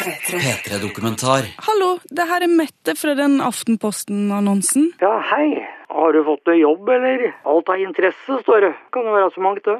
P3-dokumentar. 0.00 1.44
Hallo, 1.66 1.90
det 2.08 2.24
her 2.30 2.44
er 2.46 2.52
Mette 2.52 2.94
fra 2.96 3.12
den 3.18 3.40
Aftenposten-annonsen. 3.44 4.92
Ja, 5.02 5.18
hei. 5.32 5.60
Har 5.92 6.14
du 6.16 6.22
fått 6.24 6.46
deg 6.48 6.62
jobb, 6.62 6.88
eller? 6.88 7.26
Alt 7.44 7.68
av 7.68 7.82
interesse, 7.82 8.38
står 8.44 8.64
det. 8.64 8.70
Kan 8.94 9.08
jo 9.08 9.16
være 9.16 9.32
så 9.34 9.44
mangt, 9.44 9.66
det. 9.68 9.76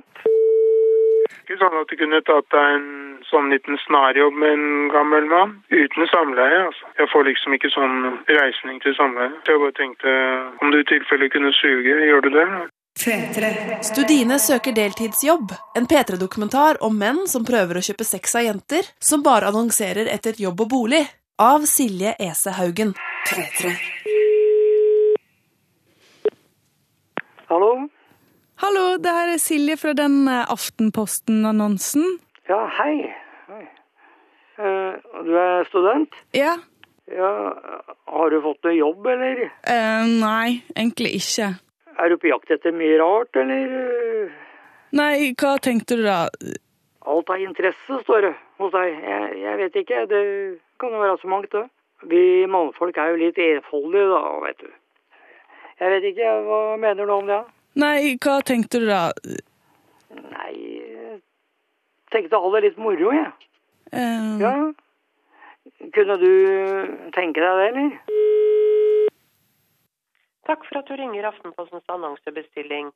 Ikke 1.41 1.57
sånn 1.63 1.79
at 1.81 1.89
du 1.89 1.97
kunne 1.99 2.21
tatt 2.27 2.49
deg 2.53 2.75
en 2.75 2.91
sånn 3.31 3.49
liten 3.55 3.79
snarjobb 3.87 4.37
med 4.43 4.53
en 4.59 4.91
gammel 4.93 5.29
mann. 5.31 5.55
Uten 5.73 6.11
samleie, 6.13 6.67
altså. 6.67 6.91
Jeg 7.01 7.11
får 7.15 7.27
liksom 7.31 7.57
ikke 7.57 7.73
sånn 7.73 7.97
reisning 8.29 8.83
til 8.85 8.97
samleie. 8.99 9.33
Så 9.47 9.55
jeg 9.55 9.63
bare 9.65 9.79
tenkte 9.79 10.15
om 10.61 10.75
du 10.75 10.83
i 10.83 10.89
tilfelle 10.91 11.31
kunne 11.33 11.55
suge, 11.57 11.97
gjør 12.11 12.27
du 12.27 12.31
det? 12.37 12.47
Studine 13.01 14.37
søker 14.39 14.75
deltidsjobb. 14.77 15.55
En 15.75 15.87
P3-dokumentar 15.89 16.83
om 16.85 16.99
menn 17.01 17.23
som 17.31 17.47
prøver 17.49 17.79
å 17.81 17.83
kjøpe 17.85 18.05
sex 18.05 18.35
av 18.37 18.45
jenter, 18.45 18.85
som 19.01 19.23
bare 19.25 19.49
annonserer 19.49 20.11
etter 20.13 20.37
jobb 20.37 20.67
og 20.67 20.69
bolig. 20.69 21.01
Av 21.41 21.65
Silje 21.65 22.13
Ese 22.21 22.53
Haugen. 22.59 22.93
Hallo? 27.49 27.71
Hallo, 28.61 28.85
det 29.01 29.17
her 29.17 29.33
er 29.33 29.41
Silje 29.41 29.79
fra 29.81 29.97
den 29.97 30.29
eh, 30.29 30.45
Aftenposten-annonsen. 30.53 32.05
Ja, 32.53 32.61
hei. 32.83 33.09
hei. 33.49 33.63
Eh, 34.61 35.01
du 35.25 35.33
er 35.41 35.65
student? 35.73 36.21
Ja. 36.37 36.59
Ja, 37.09 37.33
har 38.13 38.31
du 38.31 38.43
fått 38.45 38.61
deg 38.69 38.77
jobb, 38.83 39.09
eller? 39.09 39.49
Uh, 39.65 40.05
nei, 40.21 40.61
egentlig 40.77 41.17
ikke. 41.17 41.55
Er 42.01 42.09
du 42.09 42.17
på 42.17 42.31
jakt 42.31 42.51
etter 42.55 42.73
mye 42.73 42.97
rart, 43.01 43.37
eller? 43.37 43.75
eh? 43.77 44.47
Nei, 44.97 45.33
hva 45.39 45.55
tenkte 45.63 45.99
du 45.99 46.07
da? 46.07 46.23
Alt 47.11 47.31
av 47.33 47.43
interesse, 47.43 48.01
står 48.03 48.25
det 48.27 48.33
hos 48.61 48.73
deg. 48.73 48.97
Jeg, 49.05 49.37
jeg 49.43 49.59
vet 49.61 49.79
ikke, 49.83 50.07
det 50.11 50.23
kan 50.81 50.95
jo 50.97 51.03
være 51.03 51.19
så 51.21 51.31
mangt, 51.31 51.53
det. 51.53 51.67
Vi 52.09 52.23
mannfolk 52.49 52.97
er 52.97 53.13
jo 53.13 53.21
litt 53.21 53.39
enfoldige, 53.45 54.09
da, 54.09 54.23
vet 54.47 54.65
du. 54.65 54.71
Jeg 55.81 55.95
vet 55.95 56.09
ikke, 56.11 56.33
hva 56.49 56.61
mener 56.81 57.09
du 57.09 57.15
om 57.15 57.29
det? 57.29 57.41
Nei, 57.81 58.17
hva 58.25 58.41
tenkte 58.45 58.81
du 58.83 58.89
da? 58.89 59.03
Nei, 60.17 60.55
tenkte 62.13 62.41
alle 62.41 62.65
litt 62.67 62.81
moro, 62.81 63.13
jeg. 63.15 63.31
Um... 63.93 64.41
Ja. 64.41 64.55
Kunne 65.95 66.17
du 66.21 66.33
tenke 67.15 67.43
deg 67.45 67.61
det, 67.61 67.69
eller? 67.71 68.50
Takk 70.49 70.65
for 70.69 70.81
at 70.81 70.89
du 70.89 70.97
ringer 70.97 71.29
Aftenpostens 71.29 71.87
annonsebestilling. 71.93 72.91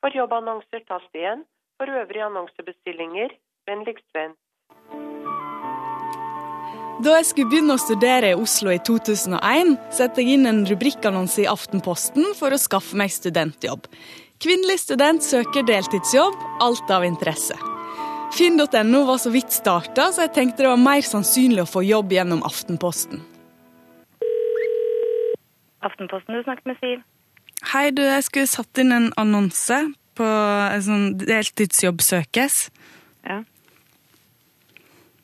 For 0.00 0.14
jobbannonser 0.16 0.84
tast 0.88 1.16
igjen. 1.16 1.46
For 1.80 1.88
øvrige 1.88 2.26
annonsebestillinger, 2.26 3.32
vennligst 3.68 4.08
vent. 4.12 4.36
Da 7.00 7.14
jeg 7.16 7.30
skulle 7.30 7.48
begynne 7.48 7.78
å 7.78 7.80
studere 7.80 8.34
i 8.34 8.36
Oslo 8.36 8.74
i 8.74 8.80
2001, 8.84 9.70
satte 9.96 10.20
jeg 10.20 10.36
inn 10.36 10.44
en 10.50 10.66
rubrikkannonse 10.68 11.40
i 11.40 11.48
Aftenposten 11.48 12.34
for 12.36 12.52
å 12.52 12.60
skaffe 12.60 12.98
meg 13.00 13.14
studentjobb. 13.14 13.88
Kvinnelig 14.44 14.82
student 14.82 15.24
søker 15.24 15.64
deltidsjobb, 15.64 16.36
alt 16.60 16.92
av 16.92 17.08
interesse. 17.08 17.56
Finn.no 18.36 19.00
var 19.08 19.18
så 19.18 19.32
vidt 19.32 19.56
starta, 19.56 20.10
så 20.12 20.26
jeg 20.26 20.34
tenkte 20.36 20.66
det 20.66 20.74
var 20.74 20.84
mer 20.84 21.00
sannsynlig 21.04 21.64
å 21.64 21.72
få 21.72 21.86
jobb 21.88 22.12
gjennom 22.12 22.44
Aftenposten. 22.44 23.24
Aftenposten, 25.86 26.36
du 26.36 26.42
snakket 26.44 26.68
med 26.68 26.80
Siv. 26.80 27.04
Hei, 27.72 27.90
du, 27.92 28.02
jeg 28.04 28.24
skulle 28.26 28.48
satt 28.48 28.80
inn 28.80 28.92
en 28.92 29.08
annonse 29.20 29.78
på 30.18 30.26
en 30.26 30.84
sånn 30.84 31.06
deltidsjobb 31.20 32.02
søkes. 32.04 32.66
Ja. 33.24 33.40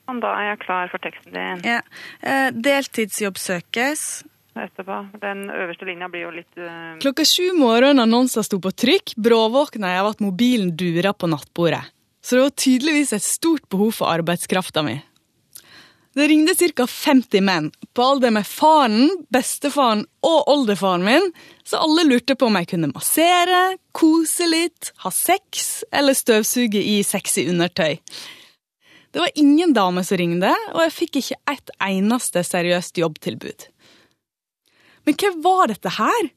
Og 0.07 0.21
da 0.23 0.33
er 0.39 0.51
jeg 0.53 0.63
klar 0.63 0.91
for 0.93 1.03
teksten 1.03 1.35
din 1.35 1.65
Ja. 1.67 1.81
Eh, 2.23 2.49
deltidsjobb 2.53 3.41
søkes. 3.41 4.25
etterpå. 4.57 5.21
Den 5.21 5.51
øverste 5.53 5.85
linja 5.85 6.09
blir 6.09 6.23
jo 6.25 6.31
litt 6.33 6.55
uh... 6.57 6.97
Klokka 7.03 7.27
sju 7.29 7.51
morgenen 7.59 8.01
annonsen 8.07 8.45
sto 8.47 8.61
på 8.63 8.73
trykk, 8.73 9.13
bråvåkna 9.21 9.91
jeg 9.93 10.05
av 10.05 10.15
at 10.15 10.23
mobilen 10.25 10.71
dura 10.77 11.13
på 11.13 11.29
nattbordet. 11.29 11.83
Så 12.25 12.37
det 12.37 12.47
var 12.47 12.55
tydeligvis 12.57 13.13
et 13.13 13.23
stort 13.23 13.69
behov 13.69 13.93
for 13.99 14.09
arbeidskrafta 14.11 14.83
mi. 14.87 14.97
Det 16.17 16.29
ringte 16.31 16.55
ca. 16.73 16.87
50 16.87 17.43
menn, 17.45 17.67
på 17.93 18.03
alder 18.03 18.33
med 18.33 18.47
faren, 18.49 19.11
bestefaren 19.29 20.07
og 20.25 20.49
oldefaren 20.49 21.03
min, 21.05 21.27
så 21.61 21.83
alle 21.85 22.07
lurte 22.09 22.33
på 22.33 22.49
om 22.49 22.57
jeg 22.57 22.71
kunne 22.71 22.89
massere, 22.89 23.77
kose 23.93 24.49
litt, 24.49 24.95
ha 25.05 25.13
sex 25.13 25.85
eller 25.93 26.17
støvsuge 26.17 26.81
i 26.81 27.03
sexy 27.05 27.45
undertøy. 27.53 27.99
Det 29.13 29.21
var 29.21 29.37
ingen 29.37 29.77
dame 29.77 30.07
som 30.09 30.17
ringte, 30.17 30.55
og 30.73 30.81
jeg 30.87 30.95
fikk 30.97 31.21
ikke 31.21 31.39
et 31.53 31.75
eneste 31.85 32.47
seriøst 32.49 33.03
jobbtilbud. 33.03 33.69
Men 35.05 35.21
hva 35.21 35.35
var 35.45 35.71
dette 35.75 35.95
her? 35.99 36.33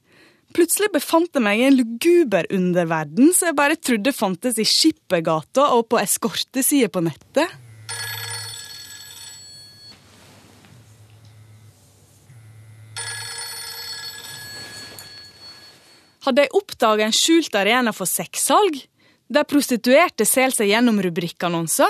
Plutselig 0.59 0.91
befant 0.91 1.31
jeg 1.31 1.45
meg 1.45 1.63
i 1.63 1.68
en 1.69 1.79
luguber 1.79 2.51
underverden 2.51 3.31
som 3.31 3.53
jeg 3.53 3.59
bare 3.63 3.79
trodde 3.79 4.16
fantes 4.18 4.59
i 4.59 4.68
Skippergata 4.68 5.72
og 5.78 5.88
på 5.88 6.03
eskortesider 6.03 6.91
på 6.91 7.07
nettet. 7.07 7.69
Hadde 16.29 16.44
jeg 16.45 16.53
oppdaga 16.53 17.07
en 17.07 17.16
skjult 17.16 17.56
arena 17.57 17.90
for 17.90 18.06
sexsalg, 18.06 18.75
der 19.34 19.47
prostituerte 19.50 20.28
selger 20.29 20.59
seg 20.59 20.67
gjennom 20.69 21.00
rubrikkannonser? 21.01 21.90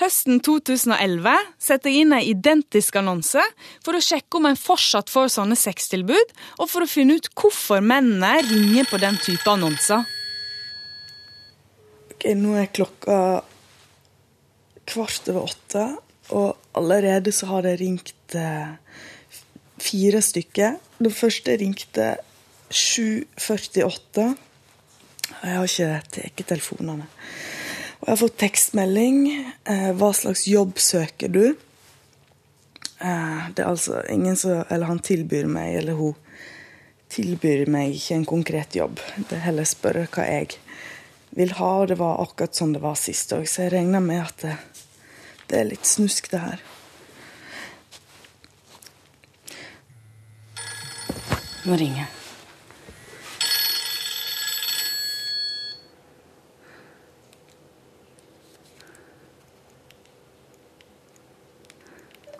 Høsten 0.00 0.38
2011 0.40 1.34
setter 1.60 1.92
jeg 1.92 2.06
inn 2.06 2.14
en 2.16 2.24
identisk 2.24 2.96
annonse 2.96 3.42
for 3.84 3.98
å 3.98 4.00
sjekke 4.00 4.38
om 4.38 4.46
en 4.48 4.56
fortsatt 4.56 5.12
får 5.12 5.34
sånne 5.34 5.58
sextilbud, 5.60 6.32
og 6.56 6.70
for 6.72 6.86
å 6.86 6.88
finne 6.88 7.18
ut 7.18 7.28
hvorfor 7.36 7.84
mennene 7.84 8.30
ringer 8.46 8.88
på 8.88 9.00
den 9.02 9.18
type 9.20 9.44
annonser. 9.52 10.06
Ok, 12.14 12.30
nå 12.32 12.54
er 12.62 12.70
klokka 12.72 13.18
kvart 14.88 15.28
over 15.34 15.50
åtte, 15.50 15.84
og 16.32 16.80
allerede 16.80 17.34
så 17.36 17.50
har 17.52 17.68
det 17.68 17.76
ringt 17.82 18.38
eh, 18.40 18.72
fire 19.84 20.24
stykker. 20.24 20.80
Den 20.96 21.12
første 21.12 21.58
ringte 21.60 22.08
7.48. 22.70 24.34
Jeg 25.42 25.56
har 25.56 25.68
ikke 25.68 26.02
tatt 26.12 26.44
telefonene. 26.48 27.08
Og 27.98 28.06
jeg 28.06 28.12
har 28.12 28.20
fått 28.20 28.38
tekstmelding. 28.38 29.24
Eh, 29.68 29.90
hva 29.98 30.12
slags 30.14 30.46
jobb 30.48 30.78
søker 30.78 31.32
du? 31.32 31.44
Eh, 33.00 33.42
det 33.54 33.62
er 33.62 33.68
altså 33.68 34.02
ingen 34.10 34.36
som 34.36 34.64
Eller 34.70 34.86
han 34.86 34.98
tilbyr 34.98 35.46
meg, 35.46 35.74
eller 35.80 35.92
hun 35.92 36.14
tilbyr 37.08 37.66
meg 37.70 37.94
ikke 37.96 38.14
en 38.14 38.28
konkret 38.28 38.76
jobb. 38.76 39.00
Det 39.16 39.38
er 39.38 39.46
heller 39.48 39.64
spørre 39.68 40.06
hva 40.12 40.26
jeg 40.28 40.58
vil 41.38 41.52
ha, 41.58 41.70
og 41.82 41.88
det 41.88 41.98
var 42.00 42.20
akkurat 42.22 42.56
sånn 42.56 42.74
det 42.76 42.82
var 42.84 42.98
sist 43.00 43.32
òg. 43.32 43.46
Så 43.48 43.64
jeg 43.64 43.72
regner 43.76 44.04
med 44.04 44.22
at 44.22 44.44
det, 44.44 44.56
det 45.48 45.60
er 45.60 45.70
litt 45.72 45.88
snusk, 45.88 46.30
det 46.30 46.42
her. 46.44 46.62
Nå 51.64 51.76
ringer 51.76 52.04
jeg. 52.04 52.17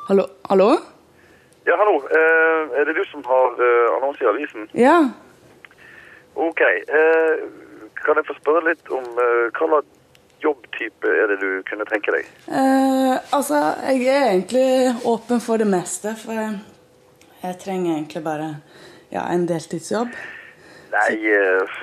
Hallo? 0.09 0.25
Hallo? 0.49 0.77
Ja, 1.65 1.77
hallo. 1.77 1.97
Eh, 2.09 2.81
er 2.81 2.85
det 2.85 2.93
du 2.97 3.05
som 3.05 3.25
har 3.25 3.59
eh, 3.61 3.97
annonse 3.97 4.25
i 4.25 4.27
avisen? 4.27 4.69
Ja. 4.73 5.11
Ok. 6.35 6.61
Eh, 6.61 7.43
kan 7.95 8.17
jeg 8.17 8.25
få 8.31 8.37
spørre 8.39 8.63
litt 8.71 8.89
om 8.89 9.05
hva 9.19 9.51
slags 9.53 10.41
jobbtype 10.41 11.13
er 11.13 11.29
det 11.35 11.37
du 11.43 11.51
kunne 11.69 11.85
tenke 11.93 12.15
deg? 12.17 12.33
Eh, 12.49 13.21
altså, 13.37 13.61
jeg 13.91 14.09
er 14.09 14.31
egentlig 14.31 14.97
åpen 15.13 15.45
for 15.45 15.61
det 15.61 15.69
meste, 15.69 16.17
for 16.17 16.41
jeg, 16.41 16.57
jeg 17.45 17.61
trenger 17.67 17.99
egentlig 17.99 18.25
bare 18.25 18.51
ja, 19.13 19.29
en 19.29 19.45
deltidsjobb. 19.53 20.17
Nei, 20.97 21.15
eh, 21.37 21.79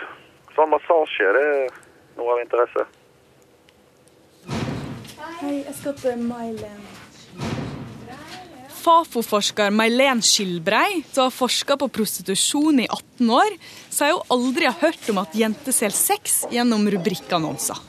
sånn 0.58 0.74
massasje, 0.74 1.30
det 1.38 1.48
er 1.54 1.82
noe 2.18 2.40
av 2.40 2.46
interesse. 2.48 2.90
Hei, 5.44 5.58
jeg 5.62 5.82
skal 5.84 6.00
til 6.02 6.24
Mailen. 6.26 6.95
Fafo-forsker 8.86 9.72
Mailen 9.74 10.22
Skilbrei, 10.22 11.02
som 11.12 11.24
har 11.24 11.34
forska 11.34 11.78
på 11.78 11.88
prostitusjon 11.90 12.84
i 12.84 12.86
18 12.86 13.32
år, 13.34 13.56
sier 13.90 14.14
hun 14.14 14.36
aldri 14.36 14.68
har 14.70 14.78
hørt 14.78 15.10
om 15.10 15.24
at 15.24 15.34
jenter 15.34 15.74
selger 15.74 15.98
sex 15.98 16.44
gjennom 16.54 16.86
rubrikkannonser. 16.94 17.80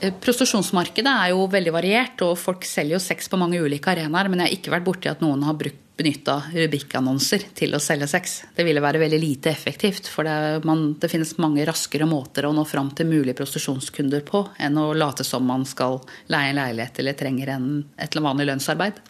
Eh, 0.00 0.12
Prostitusjonsmarkedet 0.12 1.12
er 1.12 1.32
jo 1.32 1.46
veldig 1.48 1.72
variert, 1.72 2.20
og 2.26 2.36
folk 2.40 2.66
selger 2.68 2.98
jo 2.98 3.04
sex 3.04 3.32
på 3.32 3.40
mange 3.40 3.60
ulike 3.64 3.94
arenaer, 3.94 4.28
men 4.28 4.42
jeg 4.42 4.50
har 4.50 4.58
ikke 4.58 4.74
vært 4.74 4.88
borti 4.90 5.08
at 5.08 5.24
noen 5.24 5.46
har 5.48 5.56
benytta 5.56 6.36
rubrikkannonser 6.52 7.46
til 7.56 7.76
å 7.76 7.80
selge 7.80 8.10
sex. 8.12 8.34
Det 8.56 8.64
ville 8.68 8.84
være 8.84 9.00
veldig 9.00 9.20
lite 9.22 9.52
effektivt, 9.52 10.08
for 10.08 10.28
det, 10.28 10.66
man, 10.68 10.98
det, 11.00 11.08
finnes 11.12 11.32
mange 11.40 11.64
raskere 11.68 12.08
måter 12.08 12.44
å 12.44 12.52
nå 12.56 12.66
fram 12.68 12.92
til 12.96 13.08
mulige 13.08 13.40
prostitusjonskunder 13.40 14.24
på 14.28 14.44
enn 14.60 14.76
å 14.80 14.90
late 14.92 15.24
som 15.24 15.48
man 15.48 15.64
skal 15.68 16.02
leie 16.28 16.52
en 16.52 16.60
leilighet 16.60 17.00
eller 17.00 17.16
trenger 17.16 17.54
en, 17.56 17.70
et 17.96 18.08
eller 18.08 18.20
annet 18.20 18.30
vanlig 18.34 18.52
lønnsarbeid. 18.52 19.00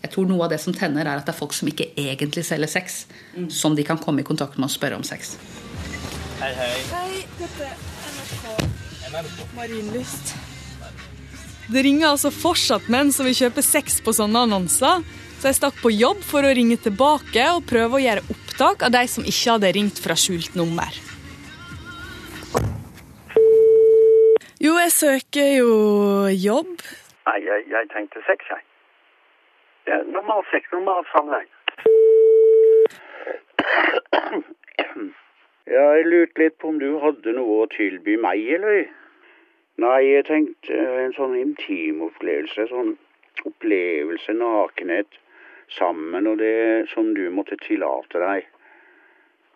Jeg 0.00 0.12
tror 0.14 0.28
noe 0.30 0.46
av 0.46 0.52
det 0.52 0.60
som 0.62 0.74
tenner, 0.76 1.04
er 1.04 1.20
at 1.20 1.26
det 1.28 1.34
er 1.34 1.38
folk 1.38 1.52
som 1.52 1.68
ikke 1.68 1.90
egentlig 2.00 2.44
selger 2.48 2.70
sex, 2.72 3.02
mm. 3.36 3.50
som 3.52 3.76
de 3.76 3.84
kan 3.84 4.00
komme 4.00 4.22
i 4.22 4.26
kontakt 4.26 4.56
med 4.56 4.70
og 4.70 4.72
spørre 4.72 4.96
om 4.96 5.04
sex. 5.04 5.34
Hei, 6.40 6.52
hei. 6.56 6.70
Hei, 6.88 7.24
dette 7.36 7.66
er 7.68 7.76
NRK. 8.14 8.46
NRK. 9.12 9.42
Marienlyst. 9.58 10.32
Det 11.70 11.82
ringer 11.84 12.08
altså 12.08 12.32
fortsatt 12.34 12.88
menn 12.90 13.12
som 13.14 13.28
vil 13.28 13.36
kjøpe 13.36 13.62
sex 13.62 14.00
på 14.02 14.14
sånne 14.16 14.46
annonser. 14.48 15.04
Så 15.40 15.50
jeg 15.50 15.58
stakk 15.60 15.76
på 15.80 15.92
jobb 15.92 16.24
for 16.26 16.44
å 16.44 16.54
ringe 16.56 16.80
tilbake 16.80 17.44
og 17.54 17.68
prøve 17.68 17.96
å 17.96 18.02
gjøre 18.02 18.24
opptak 18.32 18.82
av 18.88 18.96
de 18.96 19.04
som 19.08 19.24
ikke 19.24 19.54
hadde 19.54 19.74
ringt 19.76 20.00
fra 20.02 20.16
skjult 20.18 20.56
nummer. 20.58 20.96
Jo, 24.60 24.74
jeg 24.76 24.92
søker 24.92 25.54
jo 25.60 25.70
jobb. 26.34 26.74
Nei, 27.28 27.38
jeg, 27.46 27.68
jeg 27.72 27.88
tenkte 27.94 28.24
sex, 28.26 28.48
jeg. 28.52 28.64
Ja, 29.86 30.02
normal 30.06 30.44
sex, 30.50 30.68
normal 30.72 31.04
samleie. 31.12 31.48
Jeg 35.70 36.06
lurte 36.06 36.42
litt 36.42 36.56
på 36.58 36.72
om 36.72 36.78
du 36.82 36.98
hadde 37.02 37.34
noe 37.36 37.62
å 37.64 37.70
tilby 37.70 38.16
meg, 38.20 38.42
eller? 38.56 38.88
Nei, 39.80 40.00
jeg 40.08 40.26
tenkte 40.28 40.78
en 41.04 41.14
sånn 41.16 41.36
intim 41.38 42.02
opplevelse. 42.04 42.66
Sånn 42.72 42.96
opplevelse, 43.48 44.34
nakenhet, 44.36 45.20
sammen, 45.72 46.26
og 46.26 46.40
det 46.42 46.90
som 46.92 47.12
du 47.16 47.22
måtte 47.32 47.56
tillate 47.62 48.20
deg. 48.20 48.48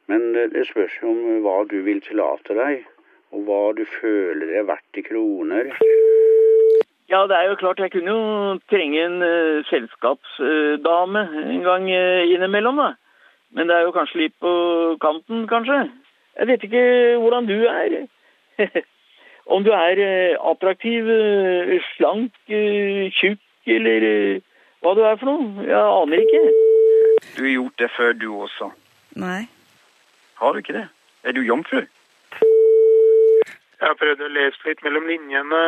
Men 0.09 0.33
det, 0.37 0.51
det 0.55 0.67
spørs 0.71 0.97
jo 1.01 1.11
om 1.11 1.43
hva 1.45 1.59
du 1.69 1.81
vil 1.85 2.01
tillate 2.05 2.57
deg, 2.57 2.87
og 3.35 3.49
hva 3.49 3.63
du 3.77 3.85
føler 3.99 4.47
det 4.47 4.61
er 4.63 4.71
verdt 4.71 5.01
i 5.01 5.05
kroner. 5.05 5.73
Ja, 7.11 7.27
det 7.29 7.37
er 7.37 7.49
jo 7.51 7.59
klart 7.61 7.79
jeg 7.79 7.93
kunne 7.93 8.15
jo 8.17 8.59
trenge 8.73 9.03
en 9.05 9.19
uh, 9.23 9.65
selskapsdame 9.69 11.23
uh, 11.29 11.51
en 11.53 11.63
gang 11.67 11.89
uh, 11.91 12.23
innimellom, 12.25 12.81
da. 12.81 12.95
Men 13.55 13.69
det 13.69 13.77
er 13.77 13.85
jo 13.87 13.93
kanskje 13.95 14.23
litt 14.23 14.35
på 14.41 14.53
kanten, 15.05 15.45
kanskje. 15.49 15.85
Jeg 16.39 16.49
vet 16.49 16.65
ikke 16.67 16.85
hvordan 17.23 17.47
du 17.47 17.59
er. 17.71 18.07
Om 19.55 19.63
du 19.63 19.71
er 19.77 20.01
eh, 20.01 20.37
attraktiv, 20.41 21.05
slank, 21.93 22.33
tjukk 22.49 23.69
eller 23.77 24.07
hva 24.81 24.95
du 24.97 25.03
er 25.05 25.19
for 25.21 25.29
noe. 25.29 25.67
Jeg 25.69 25.77
aner 25.77 26.23
ikke. 26.25 26.41
Du 27.37 27.43
har 27.45 27.53
gjort 27.53 27.83
det 27.85 27.91
før, 27.93 28.13
du 28.17 28.27
også. 28.47 28.71
Nei. 29.21 29.45
Har 30.41 30.53
du 30.53 30.65
ikke 30.65 30.79
det? 30.79 30.87
Er 31.25 31.37
du 31.37 31.45
jomfru? 31.45 31.85
Jeg 33.85 33.91
har 33.91 34.01
prøvd 34.01 34.25
å 34.25 34.33
lese 34.33 34.65
litt 34.65 34.83
mellom 34.87 35.07
linjene. 35.13 35.61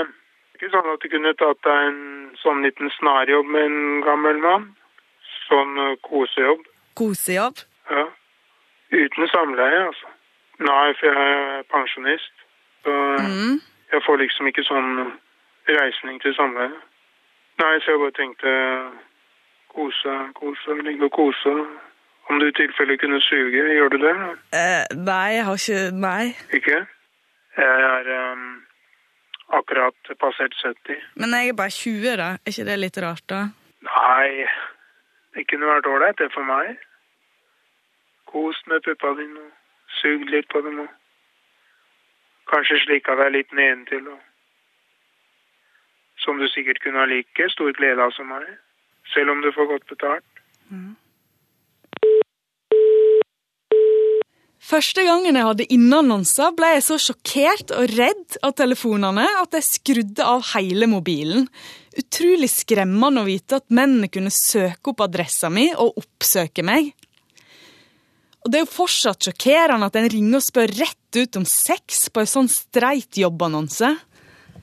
Ikke 0.56 0.70
sånn 0.72 0.86
at 0.88 1.02
du 1.04 1.10
kunne 1.12 1.34
tatt 1.36 1.58
deg 1.66 1.86
en 1.90 2.02
sånn 2.40 2.62
liten 2.64 2.88
snarjobb 2.96 3.48
med 3.52 3.66
en 3.68 3.80
gammel 4.06 4.38
mann. 4.40 4.70
Sånn 5.44 5.76
kosejobb. 6.06 6.62
Kosejobb? 6.96 7.60
Ja. 7.90 8.06
Uten 8.96 9.28
samleie, 9.28 9.82
altså. 9.90 10.12
Nei, 10.64 10.94
for 10.96 11.12
jeg 11.12 11.34
er 11.36 11.66
pensjonist. 11.68 12.32
Så 12.86 12.94
mm. 13.20 13.58
jeg 13.92 14.04
får 14.06 14.22
liksom 14.22 14.48
ikke 14.48 14.64
sånn 14.64 14.92
reisning 15.68 16.22
til 16.24 16.32
samleie. 16.38 16.72
Nei, 17.60 17.72
så 17.84 17.92
jeg 17.92 18.00
bare 18.00 18.16
tenkte 18.16 18.54
kose, 19.76 20.16
kose, 20.40 20.80
ligge 20.88 21.04
og 21.04 21.12
kose. 21.20 21.54
Om 22.26 22.40
du 22.40 22.48
i 22.48 22.56
tilfelle 22.56 22.96
kunne 22.98 23.20
suge, 23.22 23.68
gjør 23.76 23.92
du 23.92 23.98
det? 24.02 24.14
Eh, 24.56 24.84
nei, 24.96 25.26
jeg 25.36 25.44
har 25.46 25.60
ikke 25.60 25.82
Nei. 26.00 26.24
Ikke? 26.58 26.80
Jeg 27.56 27.84
er 27.92 28.08
um, 28.32 28.48
akkurat 29.48 30.10
passert 30.18 30.54
70. 30.62 31.02
Men 31.14 31.34
jeg 31.34 31.48
er 31.48 31.58
bare 31.60 31.70
20, 31.70 32.16
da. 32.16 32.28
Er 32.40 32.52
ikke 32.52 32.68
det 32.68 32.78
litt 32.78 32.98
rart, 33.02 33.24
da? 33.30 33.40
Nei, 33.86 34.46
det 35.34 35.46
kunne 35.50 35.70
vært 35.70 35.86
ålreit, 35.86 36.18
det 36.18 36.32
for 36.34 36.46
meg. 36.48 36.76
Kos 38.26 38.58
med 38.66 38.82
puppa 38.86 39.14
dine 39.20 39.40
og 39.46 39.52
sugd 40.00 40.30
litt 40.30 40.48
på 40.52 40.60
dem. 40.66 40.80
og 40.84 40.88
Kanskje 42.50 42.78
slikka 42.84 43.16
deg 43.18 43.32
litt 43.34 43.52
nedentil, 43.52 44.08
og 44.14 44.20
som 46.22 46.38
du 46.38 46.46
sikkert 46.48 46.82
kunne 46.82 47.02
ha 47.02 47.06
like 47.10 47.48
stor 47.54 47.72
glede 47.78 48.02
av 48.02 48.14
som 48.14 48.30
meg, 48.30 48.46
selv 49.14 49.34
om 49.34 49.42
du 49.42 49.52
får 49.54 49.66
godt 49.72 49.86
betalt. 49.90 50.42
Mm. 50.70 50.94
Første 54.66 55.04
gangen 55.06 55.36
jeg 55.38 55.46
hadde 55.46 55.66
innannonser, 55.70 56.50
ble 56.56 56.72
jeg 56.72 56.82
så 56.82 56.96
sjokkert 56.98 57.70
og 57.76 57.92
redd 57.92 58.38
av 58.42 58.56
telefonene 58.58 59.26
at 59.38 59.54
jeg 59.54 59.66
skrudde 59.68 60.24
av 60.26 60.42
hele 60.56 60.88
mobilen. 60.90 61.44
Utrolig 61.94 62.48
skremmende 62.50 63.22
å 63.22 63.28
vite 63.28 63.60
at 63.60 63.70
mennene 63.70 64.10
kunne 64.10 64.32
søke 64.34 64.90
opp 64.90 65.04
adressa 65.06 65.52
mi 65.54 65.68
og 65.70 66.00
oppsøke 66.02 66.64
meg. 66.66 66.90
Og 68.42 68.50
det 68.50 68.58
er 68.58 68.64
jo 68.64 68.72
fortsatt 68.74 69.28
sjokkerende 69.28 69.86
at 69.86 70.00
en 70.00 70.10
ringer 70.10 70.40
og 70.40 70.46
spør 70.48 70.74
rett 70.80 71.20
ut 71.20 71.38
om 71.38 71.46
sex 71.46 72.08
på 72.10 72.24
en 72.24 72.32
sånn 72.32 72.50
streit 72.50 73.20
jobbannonse. 73.22 73.92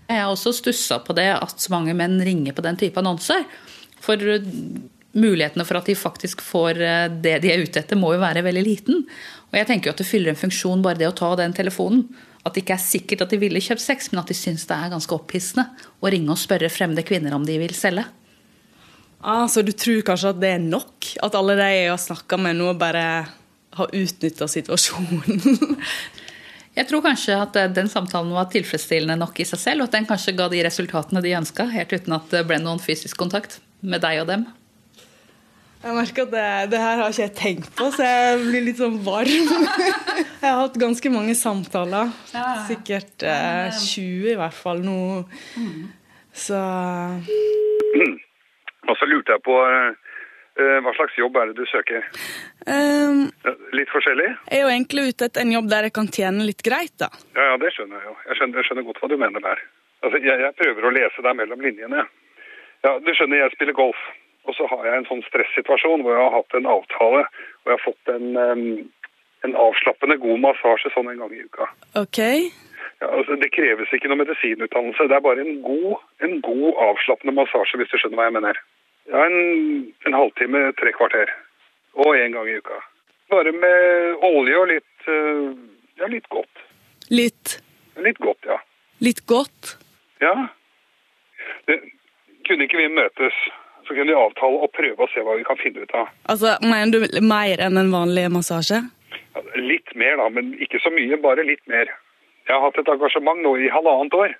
Jeg 0.09 0.19
har 0.19 0.27
også 0.27 0.51
stussa 0.59 0.99
på 1.03 1.15
det 1.15 1.29
at 1.37 1.63
så 1.63 1.71
mange 1.71 1.95
menn 1.95 2.19
ringer 2.27 2.51
på 2.55 2.65
den 2.65 2.75
type 2.79 2.99
annonser. 2.99 3.47
For 4.03 4.19
mulighetene 5.13 5.65
for 5.67 5.79
at 5.79 5.89
de 5.89 5.95
faktisk 5.97 6.41
får 6.45 6.81
eh, 6.81 7.07
det 7.23 7.37
de 7.43 7.51
er 7.53 7.63
ute 7.63 7.81
etter, 7.81 7.99
må 7.99 8.13
jo 8.15 8.21
være 8.23 8.45
veldig 8.45 8.65
liten. 8.65 9.03
Og 9.51 9.59
jeg 9.59 9.69
tenker 9.69 9.89
jo 9.89 9.95
at 9.95 10.01
det 10.01 10.09
fyller 10.09 10.33
en 10.33 10.39
funksjon 10.39 10.83
bare 10.85 11.01
det 11.01 11.09
å 11.09 11.17
ta 11.17 11.33
den 11.39 11.53
telefonen. 11.55 12.07
At 12.43 12.55
det 12.55 12.65
ikke 12.65 12.75
er 12.75 12.83
sikkert 12.83 13.23
at 13.23 13.31
de 13.31 13.39
ville 13.39 13.61
kjøpt 13.63 13.83
sex, 13.83 14.09
men 14.11 14.23
at 14.23 14.31
de 14.31 14.35
syns 14.35 14.65
det 14.67 14.75
er 14.75 14.91
ganske 14.91 15.15
opphissende 15.15 15.69
å 16.03 16.11
ringe 16.11 16.33
og 16.33 16.41
spørre 16.41 16.71
fremmede 16.73 17.05
kvinner 17.07 17.35
om 17.37 17.45
de 17.47 17.55
vil 17.61 17.75
selge. 17.77 18.03
Ah, 19.23 19.45
så 19.47 19.63
du 19.63 19.71
tror 19.71 20.01
kanskje 20.03 20.33
at 20.33 20.41
det 20.41 20.49
er 20.57 20.65
nok? 20.65 21.13
At 21.23 21.37
alle 21.39 21.55
de 21.55 21.69
jeg 21.71 21.87
har 21.93 22.01
snakka 22.01 22.41
med 22.43 22.59
nå, 22.59 22.73
bare 22.75 23.05
har 23.73 23.95
utnytta 23.95 24.49
situasjonen. 24.51 25.79
Jeg 26.73 26.87
tror 26.89 27.03
kanskje 27.05 27.35
at 27.37 27.57
eh, 27.59 27.69
den 27.69 27.89
samtalen 27.89 28.31
var 28.33 28.47
tilfredsstillende 28.49 29.19
nok 29.21 29.37
i 29.43 29.45
seg 29.45 29.61
selv, 29.61 29.83
og 29.83 29.91
at 29.91 29.97
den 29.99 30.07
kanskje 30.09 30.33
ga 30.37 30.47
de 30.49 30.63
resultatene 30.65 31.21
de 31.21 31.35
ønska, 31.37 31.67
helt 31.69 31.93
uten 31.93 32.15
at 32.17 32.33
det 32.33 32.41
ble 32.49 32.57
noen 32.63 32.81
fysisk 32.81 33.19
kontakt 33.21 33.59
med 33.85 34.01
deg 34.01 34.23
og 34.23 34.31
dem. 34.31 34.47
Jeg 35.83 35.95
merker 35.97 36.25
at 36.27 36.31
det, 36.31 36.45
det, 36.71 36.79
her 36.79 37.01
har 37.01 37.11
ikke 37.11 37.25
jeg 37.25 37.35
tenkt 37.39 37.71
på, 37.75 37.89
så 37.91 38.05
jeg 38.07 38.37
blir 38.45 38.63
litt 38.69 38.79
sånn 38.79 38.99
varm. 39.03 39.49
Jeg 40.43 40.51
har 40.51 40.59
hatt 40.59 40.75
ganske 40.79 41.09
mange 41.11 41.33
samtaler. 41.39 42.09
Sikkert 42.67 43.23
eh, 43.23 43.71
20 43.71 44.33
i 44.33 44.35
hvert 44.35 44.55
fall 44.55 44.81
nå. 44.83 45.23
Så 46.35 46.59
Og 48.89 48.97
så 48.99 49.07
lurte 49.07 49.31
jeg 49.31 49.43
på 49.45 49.55
eh, 49.63 49.93
Eh, 50.53 50.79
hva 50.85 50.91
slags 50.93 51.15
jobb 51.17 51.37
er 51.41 51.49
det 51.49 51.55
du 51.57 51.65
søker? 51.65 52.03
Um, 52.69 53.23
litt 53.73 53.89
forskjellig? 53.89 54.27
Jeg 54.51 54.59
er 54.59 54.61
jo 54.61 54.69
egentlig 54.69 55.05
ute 55.09 55.25
etter 55.25 55.41
en 55.41 55.53
jobb 55.55 55.69
der 55.71 55.87
jeg 55.87 55.93
kan 55.95 56.09
tjene 56.13 56.45
litt 56.45 56.61
greit, 56.65 56.93
da. 57.01 57.09
Ja, 57.33 57.47
ja 57.51 57.55
det 57.61 57.71
skjønner 57.73 57.97
jeg 57.97 58.11
jo. 58.11 58.13
Jeg 58.27 58.37
skjønner, 58.37 58.59
jeg 58.59 58.67
skjønner 58.67 58.85
godt 58.89 59.01
hva 59.01 59.09
du 59.09 59.15
mener 59.17 59.45
der. 59.47 59.63
Altså, 60.05 60.19
jeg, 60.21 60.43
jeg, 60.45 60.55
prøver 60.59 60.85
å 60.85 60.91
lese 60.93 61.25
deg 61.25 61.39
mellom 61.39 61.65
linjene. 61.65 62.03
Ja, 62.85 62.91
Du 63.01 63.09
skjønner, 63.15 63.41
jeg 63.41 63.55
spiller 63.55 63.77
golf. 63.79 64.03
Og 64.43 64.55
så 64.57 64.67
har 64.67 64.85
jeg 64.87 64.99
en 64.99 65.07
sånn 65.07 65.23
stressituasjon 65.29 66.03
hvor 66.03 66.15
jeg 66.15 66.23
har 66.25 66.35
hatt 66.35 66.57
en 66.57 66.67
avtale 66.67 67.23
og 67.23 67.71
jeg 67.71 67.77
har 67.77 67.83
fått 67.83 68.11
en, 68.11 68.29
en 69.47 69.57
avslappende 69.65 70.17
god 70.19 70.41
massasje 70.43 70.91
sånn 70.93 71.09
en 71.13 71.23
gang 71.23 71.35
i 71.35 71.43
uka. 71.47 71.69
Ok. 71.99 72.19
Ja, 72.99 73.07
altså, 73.07 73.37
det 73.39 73.53
kreves 73.55 73.91
ikke 73.95 74.11
noe 74.11 74.19
medisinutdannelse. 74.21 75.07
Det 75.07 75.15
er 75.15 75.23
bare 75.23 75.43
en 75.43 75.61
god, 75.63 76.03
en 76.27 76.37
god 76.43 76.81
avslappende 76.89 77.35
massasje, 77.39 77.79
hvis 77.79 77.91
du 77.91 77.97
skjønner 77.99 78.19
hva 78.19 78.27
jeg 78.27 78.35
mener. 78.37 78.59
Ja, 79.11 79.23
en, 79.27 79.39
en 80.07 80.17
halvtime, 80.17 80.65
tre 80.79 80.93
kvarter. 80.95 81.31
Og 82.03 82.15
én 82.17 82.35
gang 82.35 82.49
i 82.49 82.57
uka. 82.59 82.79
Bare 83.31 83.51
med 83.55 84.23
olje 84.27 84.59
og 84.59 84.69
litt 84.71 85.09
eh, 85.11 85.49
ja, 85.99 86.09
litt 86.11 86.27
godt. 86.33 86.63
Litt? 87.11 87.57
Litt 88.03 88.19
godt, 88.23 88.47
ja. 88.47 88.59
Litt 89.03 89.23
godt? 89.29 89.75
Ja. 90.23 90.33
Det, 91.67 91.79
kunne 92.47 92.67
ikke 92.67 92.79
vi 92.81 92.89
møtes, 92.91 93.35
så 93.87 93.95
kunne 93.95 94.11
vi 94.11 94.17
avtale 94.17 94.59
og 94.65 94.71
prøve 94.75 95.05
å 95.05 95.09
se 95.13 95.23
hva 95.25 95.37
vi 95.39 95.45
kan 95.47 95.59
finne 95.59 95.83
ut 95.83 95.95
av. 95.97 96.11
Altså, 96.31 96.55
Mener 96.63 97.03
du 97.03 97.19
mer 97.25 97.63
enn 97.63 97.79
en 97.79 97.91
vanlig 97.93 98.25
massasje? 98.33 98.83
Litt 99.57 99.93
mer, 99.99 100.17
da, 100.21 100.29
men 100.33 100.53
ikke 100.63 100.81
så 100.83 100.91
mye. 100.93 101.19
Bare 101.21 101.45
litt 101.47 101.63
mer. 101.71 101.91
Jeg 102.47 102.55
har 102.55 102.63
hatt 102.65 102.79
et 102.79 102.91
engasjement 102.91 103.39
nå 103.43 103.55
i 103.61 103.71
halvannet 103.71 104.15
år. 104.17 104.35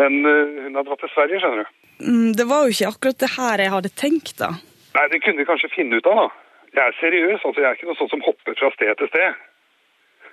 Men 0.00 0.22
uh, 0.24 0.64
hun 0.66 0.78
har 0.78 0.86
dratt 0.88 1.02
til 1.04 1.12
Sverige, 1.12 1.40
skjønner 1.42 1.64
du. 1.64 1.80
Mm, 2.02 2.30
det 2.38 2.46
var 2.48 2.64
jo 2.64 2.74
ikke 2.74 2.92
akkurat 2.94 3.20
det 3.22 3.32
her 3.36 3.62
jeg 3.62 3.74
hadde 3.74 3.96
tenkt, 4.00 4.36
da. 4.40 4.54
Nei, 4.96 5.08
det 5.12 5.20
kunne 5.24 5.42
vi 5.42 5.48
kanskje 5.48 5.72
finne 5.74 6.00
ut 6.00 6.08
av, 6.08 6.22
da. 6.22 6.28
Jeg 6.72 6.82
er 6.86 7.00
seriøs, 7.00 7.42
altså 7.44 7.60
jeg 7.60 7.68
er 7.68 7.76
ikke 7.76 7.88
noe 7.90 7.98
sånn 8.00 8.12
som 8.14 8.24
hopper 8.24 8.56
fra 8.56 8.70
sted 8.72 8.94
til 8.98 9.10
sted. 9.12 9.42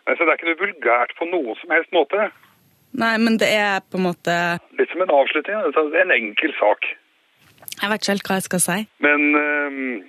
Nei, 0.07 0.15
så 0.15 0.23
Det 0.23 0.31
er 0.31 0.38
ikke 0.39 0.49
noe 0.49 0.61
vulgært 0.63 1.11
på 1.19 1.27
noen 1.27 1.57
som 1.59 1.73
helst 1.75 1.91
måte. 1.95 2.29
Nei, 2.97 3.15
men 3.21 3.35
det 3.38 3.49
er 3.53 3.83
på 3.85 3.99
en 3.99 4.07
måte 4.07 4.35
Litt 4.79 4.89
som 4.89 5.03
en 5.03 5.13
avslutning. 5.13 5.59
Altså 5.67 5.83
en 6.01 6.15
enkel 6.15 6.55
sak. 6.57 6.88
Jeg 7.81 7.89
vet 7.89 8.01
ikke 8.01 8.13
helt 8.15 8.29
hva 8.29 8.38
jeg 8.39 8.48
skal 8.48 8.62
si. 8.65 8.77
Men 9.05 9.21
um, 9.36 10.03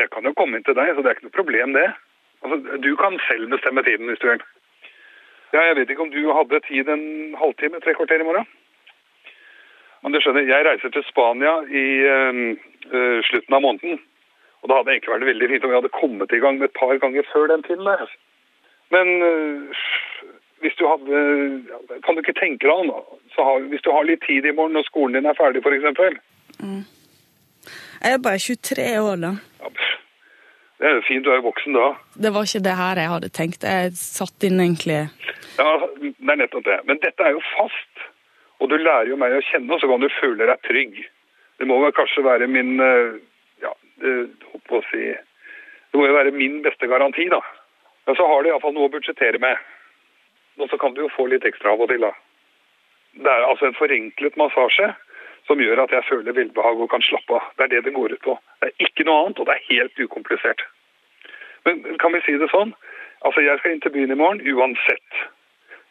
Jeg 0.00 0.08
kan 0.14 0.24
jo 0.24 0.32
komme 0.38 0.56
inn 0.56 0.64
til 0.64 0.76
deg, 0.78 0.94
så 0.94 1.02
det 1.04 1.10
er 1.10 1.18
ikke 1.18 1.28
noe 1.28 1.40
problem, 1.40 1.74
det. 1.76 1.88
Altså, 2.42 2.78
du 2.80 2.92
kan 2.96 3.18
selv 3.28 3.50
bestemme 3.52 3.84
tiden 3.84 4.08
hvis 4.08 4.22
du 4.22 4.28
vil. 4.30 4.44
Ja, 5.52 5.66
jeg 5.68 5.76
vet 5.76 5.90
ikke 5.92 6.06
om 6.06 6.14
du 6.14 6.32
hadde 6.32 6.62
tid 6.64 6.88
en 6.88 7.34
halvtime, 7.36 7.80
tre 7.84 7.94
kvarter 7.94 8.24
i 8.24 8.28
morgen? 8.28 8.48
Men 10.02 10.14
du 10.14 10.20
skjønner, 10.20 10.48
jeg 10.48 10.64
reiser 10.66 10.90
til 10.90 11.04
Spania 11.06 11.52
i 11.68 11.84
øh, 12.08 13.20
slutten 13.28 13.54
av 13.54 13.62
måneden. 13.62 14.00
Og 14.62 14.68
da 14.68 14.78
hadde 14.78 14.88
det 14.88 14.94
egentlig 14.96 15.12
vært 15.12 15.28
veldig 15.28 15.50
fint 15.52 15.66
om 15.66 15.72
vi 15.72 15.78
hadde 15.78 15.98
kommet 16.00 16.32
i 16.32 16.40
gang 16.42 16.58
med 16.58 16.70
et 16.70 16.78
par 16.78 16.96
ganger 17.04 17.28
før 17.32 17.52
den 17.52 17.62
tiden 17.68 17.86
der. 17.86 18.16
Men 18.94 19.08
uh, 19.28 19.84
hvis 20.62 20.76
du 20.78 20.84
hadde 20.88 21.20
Kan 22.04 22.14
du 22.14 22.20
ikke 22.22 22.40
tenke 22.40 22.66
deg 22.66 22.74
om, 22.74 22.90
hvis 23.70 23.84
du 23.84 23.90
har 23.90 24.08
litt 24.08 24.22
tid 24.26 24.46
i 24.46 24.54
morgen 24.56 24.76
når 24.78 24.88
skolen 24.88 25.16
din 25.18 25.28
er 25.28 25.38
ferdig, 25.38 25.62
f.eks. 25.62 26.18
Mm. 26.62 26.84
Jeg 28.02 28.12
er 28.12 28.22
bare 28.22 28.38
23 28.38 28.86
år, 29.00 29.16
da. 29.22 29.32
Det 30.82 30.88
er 30.90 30.96
jo 30.98 31.02
fint, 31.06 31.22
du 31.24 31.30
er 31.30 31.38
jo 31.38 31.46
voksen 31.46 31.76
da. 31.76 31.92
Det 32.24 32.30
var 32.34 32.46
ikke 32.48 32.64
det 32.66 32.74
her 32.74 32.98
jeg 32.98 33.10
hadde 33.12 33.28
tenkt. 33.30 33.62
Jeg 33.62 33.92
satt 33.94 34.46
inn 34.48 34.58
egentlig 34.58 34.96
Ja, 35.60 35.66
det 36.00 36.32
er 36.32 36.40
nettopp 36.40 36.64
det. 36.66 36.78
Men 36.88 36.98
dette 37.04 37.22
er 37.22 37.36
jo 37.36 37.42
fast. 37.52 38.02
Og 38.58 38.70
du 38.70 38.74
lærer 38.78 39.12
jo 39.12 39.18
meg 39.18 39.34
å 39.36 39.44
kjenne, 39.46 39.70
og 39.70 39.78
så 39.78 39.90
kan 39.90 40.02
du 40.02 40.08
føle 40.16 40.48
deg 40.50 40.64
trygg. 40.66 40.98
Det 41.58 41.68
må 41.70 41.78
vel 41.84 41.94
kanskje 41.94 42.26
være 42.26 42.50
min 42.50 42.74
Ja, 43.62 43.70
holdt 44.02 44.66
på 44.66 44.80
å 44.80 44.84
si 44.90 45.04
Det 45.12 46.00
må 46.00 46.08
jo 46.08 46.18
være 46.18 46.34
min 46.34 46.58
beste 46.66 46.90
garanti, 46.90 47.28
da. 47.30 47.38
Men 48.06 48.18
så 48.18 48.26
har 48.26 48.42
du 48.42 48.50
iallfall 48.50 48.74
noe 48.74 48.90
å 48.90 48.94
budsjettere 48.96 49.38
med. 49.38 49.62
Og 50.58 50.66
så 50.70 50.78
kan 50.82 50.94
du 50.94 51.04
jo 51.04 51.14
få 51.14 51.28
litt 51.30 51.46
ekstra 51.46 51.76
av 51.76 51.86
og 51.86 51.94
til, 51.94 52.02
da. 52.02 52.10
Det 53.22 53.30
er 53.30 53.46
altså 53.46 53.70
en 53.70 53.78
forenklet 53.78 54.38
massasje 54.40 54.90
som 55.48 55.60
gjør 55.60 55.84
at 55.84 55.92
jeg 55.94 56.06
føler 56.08 56.36
velbehag 56.36 56.80
og 56.80 56.90
kan 56.92 57.04
slappe 57.06 57.38
av. 57.38 57.50
Det 57.58 57.66
er 57.66 57.74
det 57.74 57.84
det 57.88 57.96
går 57.96 58.16
ut 58.16 58.24
på. 58.24 58.38
Det 58.60 58.70
er 58.70 58.86
ikke 58.86 59.06
noe 59.08 59.24
annet, 59.24 59.42
og 59.42 59.48
det 59.48 59.58
er 59.58 59.68
helt 59.68 60.02
ukomplisert. 60.06 60.64
Men 61.66 61.84
kan 62.02 62.14
vi 62.14 62.22
si 62.26 62.38
det 62.38 62.50
sånn? 62.52 62.74
Altså, 63.22 63.42
jeg 63.44 63.58
skal 63.60 63.74
inn 63.74 63.84
til 63.84 63.94
byen 63.94 64.14
i 64.14 64.18
morgen 64.18 64.42
uansett. 64.54 65.22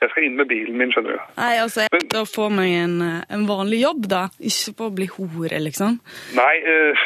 Jeg 0.02 0.10
skal 0.10 0.26
inn 0.26 0.38
med 0.40 0.48
bilen 0.50 0.80
min, 0.80 0.90
skjønner 0.90 1.14
du. 1.14 1.26
Nei, 1.38 1.52
altså, 1.62 1.84
jeg 1.86 2.08
da 2.10 2.24
får 2.26 2.50
meg 2.58 2.72
en, 2.74 2.96
en, 3.06 3.44
vanlig 3.46 3.84
jobb, 3.84 4.08
da. 4.10 4.24
Ikke 4.50 4.74
på 4.80 4.88
å 4.90 4.94
bli 4.98 5.06
hore, 5.14 5.60
liksom. 5.62 6.00
Nei, 6.34 6.54
uh, 6.66 7.04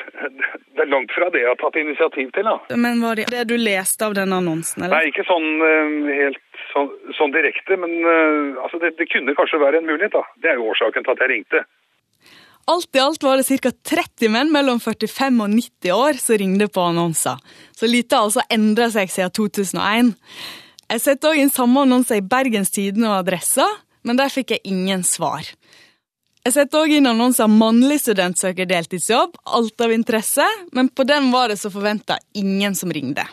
det 0.78 0.86
er 0.86 0.92
langt 0.94 1.12
fra 1.12 1.28
det 1.34 1.44
jeg 1.44 1.52
har 1.52 1.60
tatt 1.60 1.76
initiativ 1.82 2.32
til, 2.38 2.48
da. 2.48 2.78
Men 2.80 3.04
var 3.04 3.20
det 3.20 3.28
det 3.34 3.44
du 3.52 3.58
leste 3.60 4.08
av 4.08 4.16
denne 4.16 4.40
annonsen, 4.40 4.86
eller? 4.86 4.96
Nei, 4.96 5.12
ikke 5.12 5.28
sånn 5.28 5.50
uh, 5.60 6.14
helt 6.24 6.62
sånn, 6.72 6.94
sånn, 7.20 7.36
direkte, 7.36 7.76
men 7.84 8.00
altså, 8.64 8.80
det, 8.80 8.96
det, 9.00 9.10
kunne 9.12 9.36
kanskje 9.36 9.60
være 9.60 9.84
en 9.84 9.92
mulighet, 9.92 10.16
da. 10.16 10.24
Det 10.40 10.54
er 10.54 10.62
jo 10.62 10.72
årsaken 10.72 11.04
til 11.04 11.18
at 11.18 11.26
jeg 11.26 11.34
ringte. 11.34 11.66
Alt 12.66 12.96
i 12.98 13.00
alt 13.00 13.24
var 13.24 13.38
det 13.38 13.60
ca. 13.62 13.70
30 13.72 14.32
menn 14.34 14.52
mellom 14.54 14.80
45 14.82 15.42
og 15.44 15.52
90 15.54 15.92
år 15.94 16.18
som 16.18 16.40
ringte 16.42 16.68
på 16.68 16.82
annonser. 16.82 17.38
Så 17.78 17.86
lite 17.86 18.18
har 18.18 18.26
altså 18.26 18.42
endra 18.50 18.88
seg 18.94 19.12
siden 19.14 19.34
2001. 19.38 20.14
Jeg 20.90 21.04
satte 21.04 21.30
òg 21.30 21.42
inn 21.42 21.54
samme 21.54 21.84
annonser 21.86 22.22
i 22.22 22.26
Bergens 22.26 22.74
Tidende 22.74 23.12
og 23.12 23.20
Adressa, 23.20 23.68
men 24.06 24.18
der 24.18 24.34
fikk 24.34 24.56
jeg 24.56 24.66
ingen 24.72 25.06
svar. 25.06 25.46
Jeg 26.46 26.54
satte 26.54 26.82
òg 26.82 26.92
inn 26.94 27.10
annonser 27.10 27.50
mannlig 27.50 28.00
student 28.02 28.38
søker 28.42 28.70
deltidsjobb, 28.70 29.38
alt 29.46 29.82
av 29.82 29.94
interesse, 29.94 30.46
men 30.74 30.90
på 30.90 31.06
den 31.06 31.32
var 31.34 31.50
det 31.50 31.58
så 31.62 31.70
forventa 31.74 32.18
ingen 32.38 32.78
som 32.78 32.94
ringte. 32.94 33.26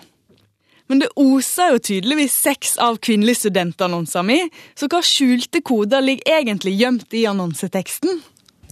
Men 0.92 1.00
det 1.00 1.08
oser 1.16 1.72
jo 1.72 1.80
tydeligvis 1.80 2.34
seks 2.36 2.74
av 2.80 2.98
kvinnelige 3.00 3.46
studentannonser 3.46 4.24
mi, 4.28 4.38
så 4.76 4.88
hva 4.92 5.00
skjulte 5.04 5.62
koder 5.64 6.04
ligger 6.04 6.40
egentlig 6.40 6.74
gjemt 6.80 7.16
i 7.16 7.24
annonseteksten? 7.28 8.20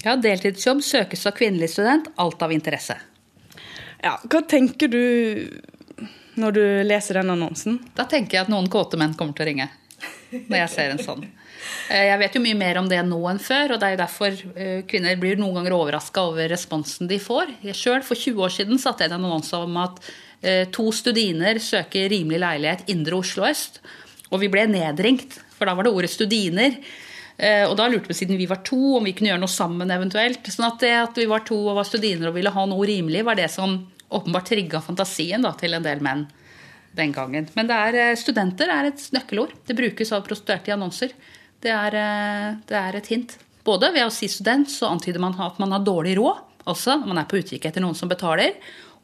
Ja, 0.04 0.16
deltidsjobb 0.16 0.80
søkes 0.84 1.26
av 1.28 1.34
kvinnelig 1.36 1.74
student, 1.74 2.08
alt 2.16 2.42
av 2.42 2.52
interesse. 2.52 2.96
Ja, 4.00 4.14
Hva 4.24 4.40
tenker 4.48 4.88
du 4.88 5.02
når 6.40 6.56
du 6.56 6.62
leser 6.86 7.20
den 7.20 7.34
annonsen? 7.34 7.76
Da 7.96 8.06
tenker 8.08 8.38
jeg 8.38 8.46
at 8.46 8.52
noen 8.52 8.70
kåte 8.72 8.96
menn 9.00 9.12
kommer 9.18 9.36
til 9.36 9.44
å 9.44 9.50
ringe. 9.50 9.68
Når 10.30 10.56
jeg 10.62 10.70
ser 10.72 10.94
en 10.94 11.02
sånn. 11.04 11.26
Eh, 11.90 12.06
jeg 12.08 12.20
vet 12.22 12.36
jo 12.38 12.42
mye 12.46 12.56
mer 12.56 12.80
om 12.80 12.88
det 12.88 13.00
nå 13.04 13.18
enn 13.28 13.42
før, 13.42 13.74
og 13.74 13.82
det 13.82 13.88
er 13.88 13.94
jo 13.94 14.00
derfor 14.00 14.40
eh, 14.54 14.80
kvinner 14.88 15.20
blir 15.20 15.36
noen 15.40 15.58
ganger 15.58 15.76
overraska 15.76 16.24
over 16.30 16.48
responsen 16.48 17.10
de 17.10 17.18
får. 17.20 17.52
Sjøl 17.76 18.00
for 18.06 18.16
20 18.16 18.46
år 18.46 18.54
siden 18.54 18.80
satte 18.80 19.04
jeg 19.04 19.12
en 19.12 19.18
annonse 19.20 19.58
om 19.58 19.76
at 19.82 20.00
eh, 20.40 20.64
to 20.72 20.88
studiner 20.96 21.60
søker 21.60 22.08
rimelig 22.12 22.40
leilighet 22.40 22.88
indre 22.94 23.20
Oslo 23.20 23.44
øst. 23.50 23.82
Og 24.30 24.40
vi 24.40 24.48
ble 24.48 24.64
nedringt, 24.70 25.36
for 25.58 25.68
da 25.68 25.76
var 25.76 25.84
det 25.84 25.92
ordet 25.92 26.12
studiner. 26.14 26.78
Og 27.40 27.72
da 27.78 27.86
lurte 27.88 28.10
vi 28.10 28.14
siden 28.18 28.36
vi 28.36 28.44
var 28.50 28.58
to, 28.66 28.98
om 28.98 29.06
vi 29.06 29.14
kunne 29.16 29.30
gjøre 29.30 29.40
noe 29.40 29.48
sammen 29.48 29.88
eventuelt. 29.94 30.44
Sånn 30.52 30.66
at 30.66 30.82
det 30.82 30.90
at 30.92 31.16
vi 31.16 31.24
var 31.30 31.40
to 31.48 31.56
og 31.56 31.78
var 31.78 31.86
studiner 31.88 32.28
og 32.28 32.34
ville 32.36 32.52
ha 32.52 32.64
noe 32.68 32.84
rimelig, 32.84 33.22
var 33.24 33.38
det 33.38 33.46
som 33.48 33.78
åpenbart 34.10 34.50
trigga 34.50 34.80
fantasien 34.84 35.42
da, 35.46 35.54
til 35.56 35.76
en 35.76 35.86
del 35.86 36.02
menn 36.04 36.26
den 36.96 37.12
gangen. 37.14 37.48
Men 37.54 37.70
er, 37.70 37.94
eh, 37.94 38.16
studenter 38.18 38.68
er 38.68 38.90
et 38.90 39.02
nøkkelord. 39.14 39.52
Det 39.66 39.76
brukes 39.76 40.12
av 40.12 40.26
prostituerte 40.26 40.68
i 40.68 40.74
annonser. 40.74 41.12
Det 41.60 41.70
er, 41.70 41.94
eh, 41.94 42.56
det 42.66 42.76
er, 42.76 42.96
et 42.96 43.06
hint. 43.06 43.36
Både 43.64 43.92
ved 43.92 44.02
å 44.02 44.12
si 44.12 44.26
student 44.26 44.66
så 44.68 44.90
antyder 44.90 45.20
man 45.20 45.38
at 45.38 45.58
man 45.58 45.70
har 45.70 45.80
dårlig 45.80 46.16
råd. 46.16 46.38
Altså 46.66 47.04
man 47.06 47.18
er 47.18 47.24
på 47.24 47.38
utkikk 47.38 47.66
etter 47.66 47.80
noen 47.80 47.94
som 47.94 48.08
betaler. 48.08 48.54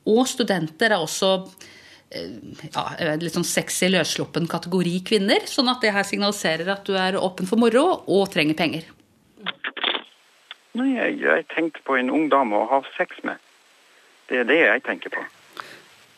Og 0.07 0.27
studenter 0.27 0.87
er 0.87 0.99
også 0.99 1.47
eh, 1.47 1.67
ja, 2.11 3.17
litt 3.19 3.35
sånn 3.35 3.47
sexy, 3.47 3.89
løssluppen 3.91 4.47
kategori 4.51 5.01
kvinner. 5.07 5.47
Sånn 5.51 5.71
at 5.73 5.83
det 5.83 5.95
her 5.97 6.07
signaliserer 6.07 6.71
at 6.77 6.87
du 6.87 6.95
er 6.99 7.19
åpen 7.19 7.49
for 7.49 7.61
moro 7.61 7.89
og 8.07 8.29
trenger 8.33 8.59
penger. 8.59 8.87
Nei, 10.77 10.93
jeg, 10.93 11.19
jeg 11.25 11.47
tenkte 11.55 11.83
på 11.87 11.97
en 11.97 12.13
ung 12.13 12.29
dame 12.33 12.59
å 12.59 12.69
ha 12.71 12.83
sex 12.99 13.19
med. 13.25 13.41
Det 14.29 14.43
er 14.43 14.49
det 14.49 14.61
jeg 14.61 14.85
tenker 14.87 15.15
på. 15.15 15.25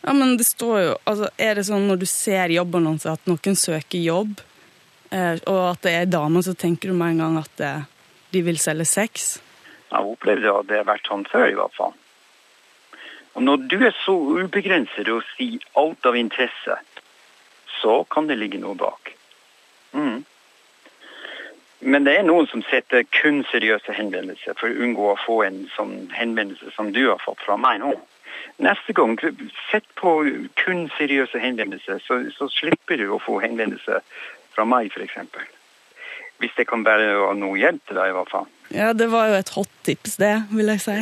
Ja, 0.02 0.14
men 0.16 0.36
det 0.40 0.46
står 0.48 0.78
jo 0.80 0.92
altså, 1.10 1.28
Er 1.36 1.58
det 1.58 1.66
sånn 1.68 1.88
når 1.90 1.98
du 2.00 2.06
ser 2.08 2.54
jobbannonser 2.54 3.16
at 3.16 3.28
noen 3.28 3.58
søker 3.58 4.00
jobb, 4.00 4.40
eh, 5.10 5.36
og 5.50 5.62
at 5.74 5.82
det 5.84 5.94
er 5.94 6.10
damer, 6.10 6.44
så 6.46 6.54
tenker 6.56 6.90
du 6.90 6.96
med 6.96 7.16
en 7.16 7.24
gang 7.24 7.38
at 7.42 7.64
eh, 7.64 7.86
de 8.34 8.42
vil 8.46 8.60
selge 8.62 8.86
sex? 8.88 9.28
Jeg 9.88 10.12
opplevde 10.12 10.48
jo 10.48 10.58
at 10.60 10.68
det 10.70 10.80
har 10.80 10.88
vært 10.88 11.08
sånn 11.08 11.26
før, 11.28 11.48
i 11.48 11.58
hvert 11.58 11.76
fall. 11.76 11.94
Og 13.38 13.44
når 13.46 13.68
du 13.70 13.76
er 13.86 13.94
så 14.02 14.16
ubegrenset 14.18 15.06
og 15.14 15.22
sier 15.36 15.62
alt 15.78 16.06
av 16.10 16.16
interesse, 16.18 16.74
så 17.78 18.00
kan 18.10 18.26
det 18.26 18.40
ligge 18.40 18.58
noe 18.58 18.74
bak. 18.74 19.12
Mm. 19.94 20.24
Men 21.86 22.06
det 22.08 22.16
er 22.18 22.24
noen 22.26 22.48
som 22.50 22.64
setter 22.66 23.04
kun 23.14 23.44
seriøse 23.52 23.94
henvendelser 23.94 24.58
for 24.58 24.66
å 24.66 24.80
unngå 24.82 25.04
å 25.12 25.20
få 25.22 25.36
en 25.46 25.60
sånn 25.76 26.08
henvendelse 26.10 26.72
som 26.74 26.90
du 26.96 27.04
har 27.04 27.22
fått 27.22 27.44
fra 27.46 27.54
meg 27.62 27.78
nå. 27.84 27.92
Neste 28.66 28.96
gang, 28.98 29.14
sett 29.68 29.86
på 30.00 30.16
kun 30.58 30.88
seriøse 30.96 31.38
henvendelser, 31.38 32.02
så, 32.02 32.18
så 32.34 32.50
slipper 32.50 32.98
du 32.98 33.06
å 33.14 33.20
få 33.22 33.38
henvendelser 33.44 34.02
fra 34.56 34.66
meg, 34.66 34.90
f.eks. 34.90 35.14
Hvis 36.42 36.58
det 36.58 36.66
kan 36.70 36.82
være 36.86 37.30
noe 37.38 37.54
hjelp 37.58 37.86
til 37.86 38.02
deg, 38.02 38.10
i 38.10 38.18
hvert 38.18 38.34
fall. 38.34 38.50
Ja, 38.74 38.90
det 38.98 39.12
var 39.14 39.30
jo 39.30 39.38
et 39.38 39.54
hot 39.54 39.70
tips, 39.86 40.18
det, 40.18 40.34
vil 40.50 40.74
jeg 40.74 40.82
si. 40.82 40.98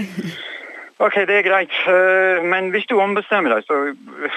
OK, 1.02 1.20
det 1.28 1.40
er 1.40 1.44
greit. 1.44 1.74
Eh, 1.90 2.42
men 2.46 2.70
hvis 2.72 2.88
du 2.88 2.96
ombestemmer 3.00 3.56
deg, 3.56 3.66
så 3.68 4.32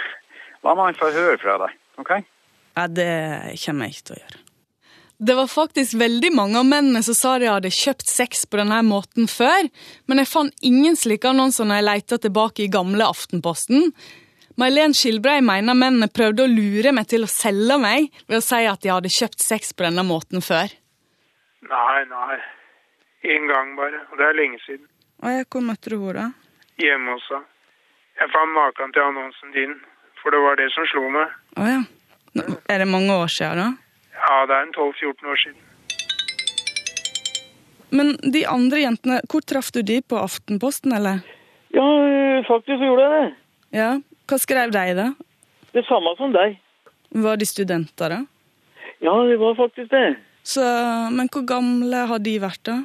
la 0.65 0.75
meg 0.75 0.99
få 0.99 1.11
høre 1.15 1.39
fra 1.39 1.55
deg. 1.63 1.75
OK? 2.01 2.13
Ja, 2.75 2.85
det 2.87 3.11
kommer 3.63 3.87
jeg 3.87 3.97
ikke 3.97 4.07
til 4.09 4.17
å 4.17 4.21
gjøre. 4.23 4.45
Det 5.19 5.35
var 5.35 5.49
faktisk 5.51 5.97
veldig 5.99 6.29
mange 6.31 6.59
av 6.61 6.67
mennene 6.67 7.01
som 7.03 7.15
sa 7.17 7.33
de 7.41 7.49
hadde 7.51 7.73
kjøpt 7.75 8.07
sex 8.07 8.45
på 8.47 8.55
denne 8.61 8.77
måten 8.87 9.27
før, 9.27 9.67
men 10.07 10.21
jeg 10.21 10.31
fant 10.31 10.63
ingen 10.63 10.95
slike 10.95 11.27
annonser 11.27 11.67
når 11.67 11.81
jeg 11.81 11.87
leita 11.89 12.19
tilbake 12.23 12.63
i 12.63 12.69
gamle 12.71 13.03
Aftenposten. 13.03 13.91
May-Len 14.59 14.95
Skilbrei 14.95 15.41
mener 15.43 15.75
mennene 15.75 16.07
prøvde 16.11 16.45
å 16.45 16.51
lure 16.51 16.93
meg 16.95 17.09
til 17.11 17.27
å 17.27 17.31
selge 17.31 17.75
meg 17.79 18.07
ved 18.27 18.39
å 18.39 18.43
si 18.43 18.61
at 18.67 18.79
de 18.83 18.91
hadde 18.91 19.11
kjøpt 19.11 19.43
sex 19.43 19.75
på 19.75 19.85
denne 19.87 20.07
måten 20.07 20.43
før. 20.43 20.71
Nei, 21.67 21.99
nei. 22.07 22.39
Én 23.27 23.47
gang 23.51 23.75
bare. 23.75 24.05
Og 24.11 24.19
det 24.19 24.27
er 24.27 24.39
lenge 24.39 24.59
siden. 24.63 24.87
Og 25.19 25.35
jeg, 25.35 25.47
Hvor 25.51 25.67
møtte 25.67 25.91
du 25.91 25.97
henne? 25.99 26.31
Hjemme 26.79 27.15
også. 27.17 27.41
Jeg 28.19 28.31
fant 28.33 28.55
maken 28.55 28.93
til 28.95 29.03
annonsen 29.03 29.51
din, 29.55 29.73
for 30.21 30.31
det 30.31 30.39
var 30.43 30.59
det 30.59 30.69
som 30.75 30.85
slo 30.91 31.05
meg. 31.11 31.31
Å 31.59 31.67
ja. 31.67 31.81
Er 32.69 32.83
det 32.83 32.87
mange 32.87 33.15
år 33.15 33.31
siden, 33.31 33.59
da? 33.59 33.69
Ja, 34.19 34.45
det 34.47 34.55
er 34.55 34.67
en 34.67 34.73
12-14 34.75 35.31
år 35.33 35.41
siden. 35.43 35.65
Men 37.91 38.13
de 38.21 38.43
andre 38.47 38.83
jentene, 38.83 39.17
hvor 39.31 39.41
traff 39.41 39.71
du 39.73 39.81
de? 39.81 39.97
På 40.05 40.19
Aftenposten, 40.21 40.93
eller? 40.93 41.23
Ja, 41.73 41.85
faktisk 42.47 42.83
gjorde 42.85 43.07
jeg 43.07 43.15
det. 43.15 43.29
Ja, 43.79 43.89
Hva 44.29 44.37
skrev 44.37 44.71
de, 44.73 44.83
da? 44.93 45.07
Det 45.73 45.83
samme 45.87 46.13
som 46.19 46.33
deg. 46.35 46.59
Var 47.17 47.39
de 47.41 47.47
studenter, 47.49 48.13
da? 48.13 48.19
Ja, 49.01 49.15
det 49.25 49.39
var 49.41 49.55
faktisk 49.57 49.89
det. 49.89 50.19
Så, 50.45 50.63
Men 51.11 51.29
hvor 51.33 51.45
gamle 51.49 52.05
har 52.11 52.21
de 52.21 52.35
vært, 52.41 52.61
da? 52.69 52.77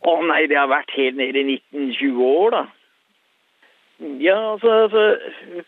Å 0.00 0.14
nei, 0.24 0.46
det 0.48 0.56
har 0.56 0.70
vært 0.72 0.92
helt 0.96 1.18
nede 1.20 1.42
i 1.42 1.58
1920 1.60 2.24
år, 2.24 2.56
da. 2.56 2.62
Ja, 4.00 4.38
altså, 4.54 4.88
for, 4.92 5.64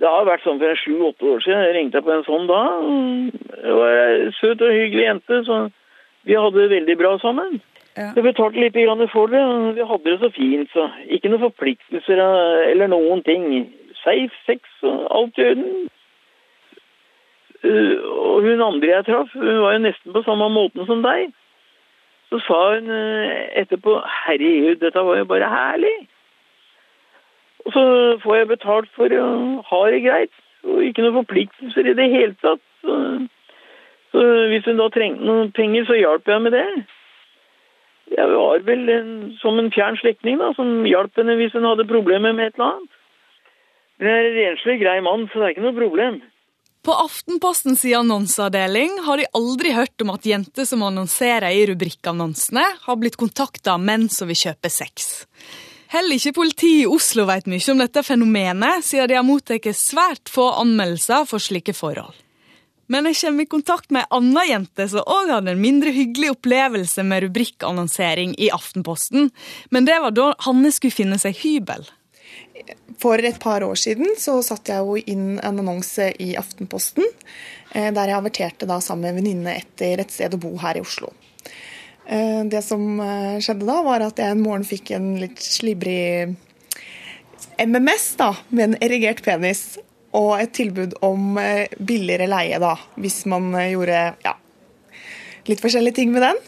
det 0.00 0.10
har 0.10 0.26
vært 0.28 0.44
sånn 0.44 0.60
for 0.60 0.80
sju-åtte 0.82 1.30
år 1.30 1.40
siden. 1.44 1.64
Jeg 1.68 1.76
ringte 1.76 2.02
på 2.04 2.12
en 2.12 2.26
sånn 2.26 2.48
da. 2.50 2.60
Det 3.62 3.78
var 3.78 3.96
ei 4.02 4.28
søt 4.40 4.60
og 4.64 4.74
hyggelig 4.74 5.06
jente, 5.06 5.40
så 5.46 5.62
vi 6.26 6.36
hadde 6.36 6.62
det 6.62 6.74
veldig 6.74 6.96
bra 7.00 7.16
sammen. 7.22 7.60
Ja. 7.96 8.10
Jeg 8.12 8.26
betalte 8.26 8.60
litt 8.60 8.76
for 9.12 9.32
det. 9.32 9.42
Vi 9.78 9.88
hadde 9.88 10.10
det 10.10 10.18
så 10.20 10.30
fint, 10.34 10.70
så 10.74 10.90
ikke 11.08 11.30
noen 11.32 11.46
forpliktelser 11.46 12.20
eller 12.72 12.92
noen 12.92 13.22
ting. 13.22 13.72
safe 14.04 14.34
sex 14.46 14.62
og 14.82 15.06
alt 15.10 15.38
i 15.38 15.46
orden. 15.50 15.88
Eh, 17.64 17.96
og 18.04 18.44
hun 18.44 18.62
andre 18.62 18.92
jeg 18.92 19.06
traff, 19.08 19.32
hun 19.34 19.62
var 19.64 19.72
jo 19.72 19.78
nesten 19.82 20.12
på 20.12 20.22
samme 20.22 20.48
måten 20.52 20.86
som 20.86 21.02
deg. 21.02 21.32
Så 22.30 22.38
sa 22.44 22.58
hun 22.74 22.90
eh, 22.92 23.48
etterpå 23.62 23.96
herregud, 24.26 24.76
dette 24.82 25.02
var 25.08 25.18
jo 25.18 25.24
bare 25.24 25.48
herlig. 25.50 25.96
Og 27.66 27.72
så 27.74 27.84
får 28.22 28.36
jeg 28.36 28.50
betalt 28.52 28.90
for 28.94 29.12
å 29.12 29.28
ha 29.70 29.80
det 29.90 30.02
greit, 30.04 30.34
og 30.66 30.84
ikke 30.86 31.02
noen 31.02 31.18
forpliktelser 31.20 31.90
i 31.90 31.96
det 31.98 32.10
hele 32.12 32.36
tatt. 32.42 32.62
Så, 32.82 32.98
så 34.14 34.26
hvis 34.52 34.68
hun 34.68 34.78
da 34.78 34.86
trengte 34.94 35.26
noen 35.26 35.50
penger, 35.56 35.88
så 35.88 35.98
hjalp 35.98 36.30
jeg 36.30 36.44
med 36.44 36.54
det. 36.54 36.68
Jeg 38.14 38.30
var 38.30 38.62
vel 38.68 38.86
en, 38.92 39.10
som 39.42 39.58
en 39.58 39.72
fjern 39.74 39.98
slektning 39.98 40.38
da, 40.38 40.52
som 40.54 40.86
hjalp 40.86 41.18
henne 41.18 41.34
hvis 41.40 41.56
hun 41.58 41.66
hadde 41.66 41.88
problemer 41.90 42.36
med 42.36 42.52
et 42.52 42.58
eller 42.58 42.76
annet. 42.76 42.96
Men 43.98 44.10
jeg 44.12 44.16
er 44.16 44.28
en 44.30 44.38
renslig 44.38 44.80
grei 44.84 44.96
mann, 45.02 45.26
så 45.32 45.40
det 45.40 45.46
er 45.46 45.54
ikke 45.56 45.66
noe 45.66 45.78
problem. 45.80 46.18
På 46.86 46.94
Aftenpostens 47.02 47.82
annonseavdeling 47.98 49.00
har 49.08 49.18
de 49.18 49.26
aldri 49.34 49.72
hørt 49.74 50.02
om 50.04 50.12
at 50.12 50.26
jenter 50.28 50.68
som 50.68 50.84
annonserer 50.86 51.50
i 51.50 51.64
rubrikkannonsene, 51.72 52.62
har 52.84 53.00
blitt 53.00 53.18
kontakta 53.18 53.74
av 53.74 53.82
menn 53.82 54.06
som 54.12 54.30
vil 54.30 54.38
kjøpe 54.38 54.70
sex. 54.70 55.26
Heller 55.92 56.18
ikke 56.18 56.34
politiet 56.40 56.84
i 56.84 56.90
Oslo 56.90 57.26
vet 57.28 57.46
mye 57.50 57.72
om 57.72 57.82
dette 57.82 58.02
fenomenet, 58.02 58.84
siden 58.84 59.10
de 59.10 59.18
har 59.18 59.26
mottatt 59.26 59.68
svært 59.78 60.30
få 60.32 60.48
anmeldelser 60.62 61.26
for 61.30 61.42
slike 61.42 61.76
forhold. 61.76 62.14
Men 62.90 63.08
jeg 63.10 63.18
kommer 63.18 63.42
i 63.42 63.50
kontakt 63.50 63.90
med 63.90 64.04
ei 64.04 64.14
anna 64.14 64.42
jente 64.46 64.86
som 64.90 65.06
òg 65.10 65.30
hadde 65.34 65.54
en 65.54 65.62
mindre 65.62 65.90
hyggelig 65.94 66.36
opplevelse 66.36 67.02
med 67.06 67.24
rubrikkannonsering 67.24 68.36
i 68.38 68.50
Aftenposten, 68.54 69.30
men 69.74 69.88
det 69.88 69.98
var 70.02 70.14
da 70.14 70.28
Hanne 70.46 70.70
skulle 70.74 70.94
finne 70.94 71.18
seg 71.18 71.38
hybel. 71.42 71.86
For 73.02 73.20
et 73.20 73.38
par 73.42 73.64
år 73.66 73.78
siden 73.78 74.14
så 74.18 74.38
satte 74.44 74.74
jeg 74.74 74.86
jo 74.86 74.96
inn 75.14 75.36
en 75.36 75.60
annonse 75.62 76.08
i 76.22 76.32
Aftenposten, 76.38 77.04
eh, 77.74 77.90
der 77.90 78.10
jeg 78.10 78.18
averterte 78.18 78.68
da 78.70 78.78
sammen 78.80 79.06
med 79.06 79.14
en 79.14 79.20
venninne 79.20 79.56
etter 79.58 80.02
et 80.02 80.14
sted 80.14 80.34
å 80.34 80.40
bo 80.40 80.54
her 80.62 80.78
i 80.78 80.84
Oslo. 80.84 81.10
Eh, 82.06 82.42
det 82.50 82.62
som 82.62 83.00
eh, 83.02 83.38
skjedde 83.42 83.66
da, 83.68 83.80
var 83.86 84.04
at 84.06 84.20
jeg 84.22 84.34
en 84.34 84.42
morgen 84.44 84.66
fikk 84.66 84.92
en 84.96 85.14
litt 85.20 85.42
slibrig 85.42 86.34
MMS 87.60 88.08
da, 88.20 88.30
med 88.48 88.68
en 88.68 88.78
erigert 88.84 89.22
penis 89.26 89.78
og 90.16 90.38
et 90.40 90.52
tilbud 90.56 90.94
om 91.04 91.36
billigere 91.76 92.28
leie 92.30 92.56
da, 92.62 92.72
hvis 92.96 93.24
man 93.28 93.50
gjorde 93.52 93.98
ja, 94.24 94.32
litt 95.48 95.60
forskjellige 95.60 95.98
ting 95.98 96.12
med 96.14 96.24
den. 96.24 96.38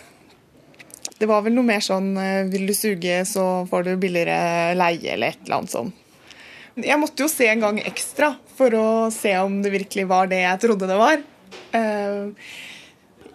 Det 1.19 1.29
var 1.29 1.43
vel 1.45 1.57
noe 1.57 1.67
mer 1.67 1.85
sånn 1.85 2.15
vil 2.49 2.65
du 2.71 2.73
suge, 2.77 3.19
så 3.29 3.67
får 3.69 3.85
du 3.85 3.91
billigere 4.00 4.73
leie, 4.79 5.17
eller 5.17 5.35
et 5.35 5.43
eller 5.45 5.59
annet 5.59 5.75
sånt. 5.75 6.05
Jeg 6.79 7.00
måtte 7.00 7.25
jo 7.25 7.31
se 7.31 7.49
en 7.50 7.62
gang 7.62 7.81
ekstra 7.83 8.33
for 8.59 8.75
å 8.79 8.87
se 9.15 9.33
om 9.41 9.61
det 9.65 9.73
virkelig 9.75 10.07
var 10.11 10.29
det 10.31 10.43
jeg 10.45 10.62
trodde 10.62 10.88
det 10.91 10.99
var. 10.99 11.23
Eh, 11.75 12.50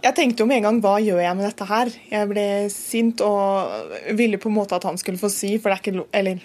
jeg 0.04 0.16
tenkte 0.18 0.44
jo 0.44 0.48
med 0.50 0.60
en 0.60 0.68
gang 0.68 0.80
hva 0.84 0.98
gjør 1.00 1.22
jeg 1.24 1.36
med 1.40 1.48
dette 1.48 1.68
her? 1.70 1.92
Jeg 2.12 2.30
ble 2.30 2.48
sint 2.74 3.22
og 3.24 3.94
ville 4.18 4.40
på 4.42 4.50
en 4.52 4.58
måte 4.58 4.76
at 4.76 4.88
han 4.88 5.00
skulle 5.00 5.22
få 5.22 5.30
si, 5.32 5.56
for 5.62 5.72
det 5.72 5.78
er 5.78 5.84
ikke 5.84 6.08
Eller 6.20 6.44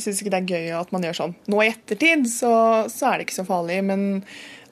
syns 0.00 0.22
ikke 0.22 0.32
det 0.32 0.40
er 0.40 0.52
gøy 0.54 0.74
at 0.78 0.92
man 0.94 1.04
gjør 1.04 1.18
sånn. 1.18 1.34
Nå 1.52 1.60
i 1.60 1.68
ettertid 1.72 2.24
så, 2.30 2.52
så 2.88 3.10
er 3.10 3.18
det 3.18 3.26
ikke 3.26 3.40
så 3.40 3.46
farlig, 3.48 3.80
men 3.84 4.22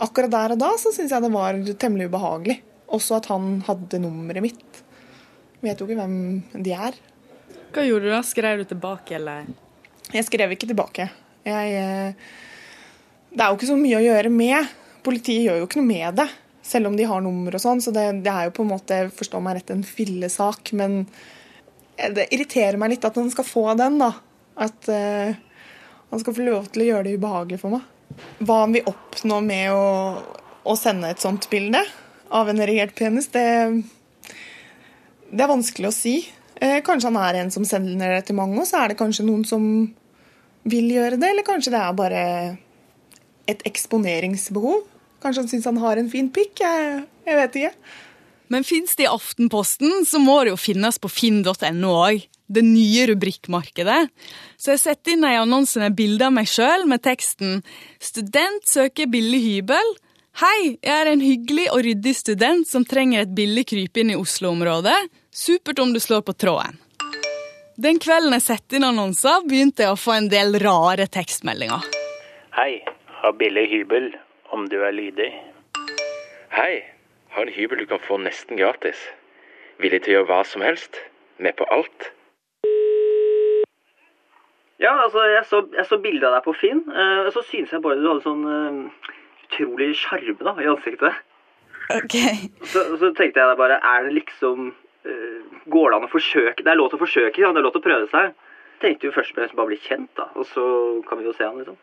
akkurat 0.00 0.32
der 0.32 0.54
og 0.54 0.62
da 0.62 0.70
så 0.80 0.92
syns 0.94 1.12
jeg 1.12 1.26
det 1.26 1.32
var 1.34 1.58
temmelig 1.82 2.08
ubehagelig. 2.08 2.60
Også 2.90 3.18
at 3.18 3.28
han 3.30 3.60
hadde 3.66 4.00
nummeret 4.02 4.42
mitt. 4.42 4.80
Vet 5.60 5.80
jo 5.82 5.86
ikke 5.86 5.98
hvem 6.00 6.62
de 6.64 6.72
er. 6.74 6.96
Hva 7.70 7.84
gjorde 7.86 8.08
du 8.08 8.14
da? 8.14 8.22
Skrev 8.26 8.62
du 8.62 8.70
tilbake, 8.70 9.18
eller? 9.18 9.50
Jeg 10.10 10.26
skrev 10.26 10.54
ikke 10.56 10.70
tilbake. 10.70 11.06
Jeg, 11.46 11.74
eh, 11.78 12.30
det 13.30 13.44
er 13.44 13.50
jo 13.50 13.58
ikke 13.58 13.68
så 13.68 13.76
mye 13.78 14.00
å 14.00 14.06
gjøre 14.06 14.32
med. 14.34 14.72
Politiet 15.06 15.44
gjør 15.44 15.60
jo 15.60 15.68
ikke 15.68 15.82
noe 15.82 15.90
med 15.90 16.18
det, 16.18 16.26
selv 16.70 16.90
om 16.90 16.96
de 16.96 17.06
har 17.08 17.22
nummer 17.24 17.54
og 17.56 17.62
sånn. 17.62 17.82
Så 17.82 17.92
det, 17.94 18.06
det, 18.24 18.32
er 18.32 18.48
jo 18.48 18.56
på 18.56 18.64
en 18.64 18.72
måte, 18.72 19.02
forstå 19.16 19.42
meg 19.42 19.58
rett, 19.58 19.72
en 19.74 19.86
fillesak. 19.86 20.72
Men 20.78 21.02
det 22.14 22.28
irriterer 22.30 22.78
meg 22.80 22.94
litt 22.94 23.06
at 23.06 23.18
han 23.18 23.30
skal 23.32 23.46
få 23.46 23.64
den, 23.80 23.98
da. 24.02 24.12
At 24.60 24.90
uh, 24.92 25.32
han 26.10 26.22
skal 26.22 26.36
få 26.36 26.46
lov 26.46 26.70
til 26.70 26.84
å 26.84 26.90
gjøre 26.90 27.08
det 27.08 27.16
ubehagelig 27.18 27.60
for 27.62 27.76
meg. 27.76 27.88
Hva 28.42 28.62
han 28.64 28.74
vil 28.74 28.88
oppnå 28.90 29.40
med 29.46 29.70
å, 29.74 29.86
å 30.66 30.76
sende 30.78 31.12
et 31.12 31.22
sånt 31.22 31.46
bilde 31.52 31.82
av 32.34 32.50
en 32.50 32.62
erigert 32.62 32.94
penis, 32.98 33.30
det, 33.34 33.46
det 35.30 35.42
er 35.42 35.50
vanskelig 35.50 35.90
å 35.90 35.94
si. 35.94 36.20
Uh, 36.60 36.78
kanskje 36.86 37.10
han 37.10 37.20
er 37.22 37.42
en 37.42 37.54
som 37.54 37.66
sender 37.66 38.16
det 38.16 38.28
til 38.28 38.38
mange, 38.38 38.58
og 38.62 38.68
så 38.68 38.84
er 38.84 38.92
det 38.92 39.00
kanskje 39.00 39.26
noen 39.26 39.46
som 39.48 39.64
vil 40.70 40.90
gjøre 40.92 41.18
det, 41.18 41.30
eller 41.32 41.46
kanskje 41.46 41.72
det 41.72 41.80
er 41.80 41.96
bare 41.96 42.24
et 43.50 43.62
eksponeringsbehov. 43.66 44.82
Kanskje 45.20 45.42
han 45.42 45.50
syns 45.50 45.68
han 45.68 45.80
har 45.82 46.00
en 46.00 46.10
fin 46.10 46.30
pikk. 46.32 46.62
Jeg, 46.64 47.02
jeg 47.28 47.38
vet 47.40 47.58
ikke. 47.60 47.72
Men 48.50 48.66
fins 48.66 48.96
det 48.98 49.06
i 49.06 49.10
Aftenposten, 49.10 50.04
så 50.08 50.18
må 50.18 50.40
det 50.42 50.54
jo 50.54 50.58
finnes 50.58 50.98
på 50.98 51.10
finn.no 51.12 51.94
òg. 51.94 52.24
Det 52.50 52.64
nye 52.66 53.04
rubrikkmarkedet. 53.12 54.00
Så 54.58 54.72
jeg 54.74 54.82
setter 54.82 55.14
inn 55.14 55.26
i 55.28 55.36
annonse 55.38 55.78
med 55.78 55.94
bilde 55.94 56.26
av 56.26 56.34
meg 56.34 56.48
sjøl 56.50 56.82
med 56.90 57.04
teksten 57.04 57.60
'Student 58.02 58.66
søker 58.66 59.06
billig 59.06 59.38
hybel'. 59.44 59.92
Hei, 60.40 60.78
jeg 60.82 60.96
er 60.96 61.10
en 61.10 61.22
hyggelig 61.22 61.68
og 61.70 61.84
ryddig 61.86 62.14
student 62.16 62.66
som 62.66 62.84
trenger 62.84 63.22
et 63.22 63.34
billig 63.34 63.68
krypinn 63.70 64.10
i 64.10 64.18
Oslo-området. 64.18 64.98
Supert 65.30 65.78
om 65.78 65.92
du 65.94 66.00
slår 66.00 66.24
på 66.26 66.34
tråden. 66.34 66.78
Den 67.78 67.98
kvelden 68.02 68.34
jeg 68.34 68.42
setter 68.42 68.76
inn 68.76 68.88
annonser, 68.88 69.46
begynte 69.46 69.86
jeg 69.86 69.94
å 69.94 70.00
få 70.00 70.16
en 70.16 70.28
del 70.32 70.58
rare 70.58 71.06
tekstmeldinger. 71.06 71.86
Hei, 72.58 72.82
har 73.22 73.38
billig 73.38 73.68
hybel 73.70 74.10
om 74.50 74.68
du 74.68 74.80
er 74.82 74.94
lydig. 74.94 75.30
Hei, 76.50 76.82
har 77.34 77.46
en 77.46 77.54
hybel 77.54 77.82
du 77.82 77.86
kan 77.90 78.02
få 78.02 78.18
nesten 78.22 78.58
gratis. 78.58 78.98
Villig 79.80 80.02
til 80.04 80.12
å 80.12 80.16
gjøre 80.18 80.30
hva 80.30 80.40
som 80.46 80.64
helst. 80.66 80.98
Med 81.40 81.56
på 81.56 81.66
alt. 81.72 82.10
Ja, 84.80 84.94
altså, 85.04 85.22
jeg 85.28 85.44
så, 85.48 85.62
jeg 85.76 85.86
så 85.88 85.98
bilde 86.00 86.26
av 86.28 86.38
deg 86.38 86.44
på 86.46 86.54
Finn, 86.56 86.82
uh, 86.88 87.26
og 87.26 87.34
så 87.34 87.42
synes 87.44 87.72
jeg 87.72 87.82
bare 87.84 88.00
du 88.00 88.06
hadde 88.08 88.24
sånn 88.24 88.46
uh, 88.48 89.10
utrolig 89.44 89.90
sjarme 90.00 90.54
i 90.56 90.68
ansiktet. 90.72 91.20
Ok. 91.90 92.16
Så, 92.70 92.84
så 92.96 93.10
tenkte 93.12 93.42
jeg 93.42 93.50
da 93.50 93.58
bare, 93.58 93.76
er 93.82 94.06
det 94.06 94.14
liksom 94.14 94.70
uh, 94.70 95.58
Går 95.74 95.90
det 95.90 95.98
an 95.98 96.06
å 96.06 96.12
forsøke? 96.12 96.64
Det 96.64 96.72
er 96.72 96.80
lov 96.80 96.92
til 96.92 97.00
å 97.00 97.04
forsøke, 97.04 97.42
ja, 97.42 97.52
det 97.52 97.60
er 97.60 97.66
lov 97.66 97.74
til 97.76 97.82
å 97.82 97.88
prøve 97.88 98.08
seg. 98.12 98.32
Tenkte 98.80 99.08
jo 99.08 99.14
først 99.16 99.34
og 99.34 99.40
fremst 99.40 99.56
bare 99.58 99.72
bli 99.72 99.80
kjent, 99.84 100.10
da, 100.16 100.30
og 100.32 100.48
så 100.48 100.64
kan 101.08 101.20
vi 101.20 101.28
jo 101.28 101.36
se 101.36 101.44
han, 101.44 101.60
liksom. 101.60 101.76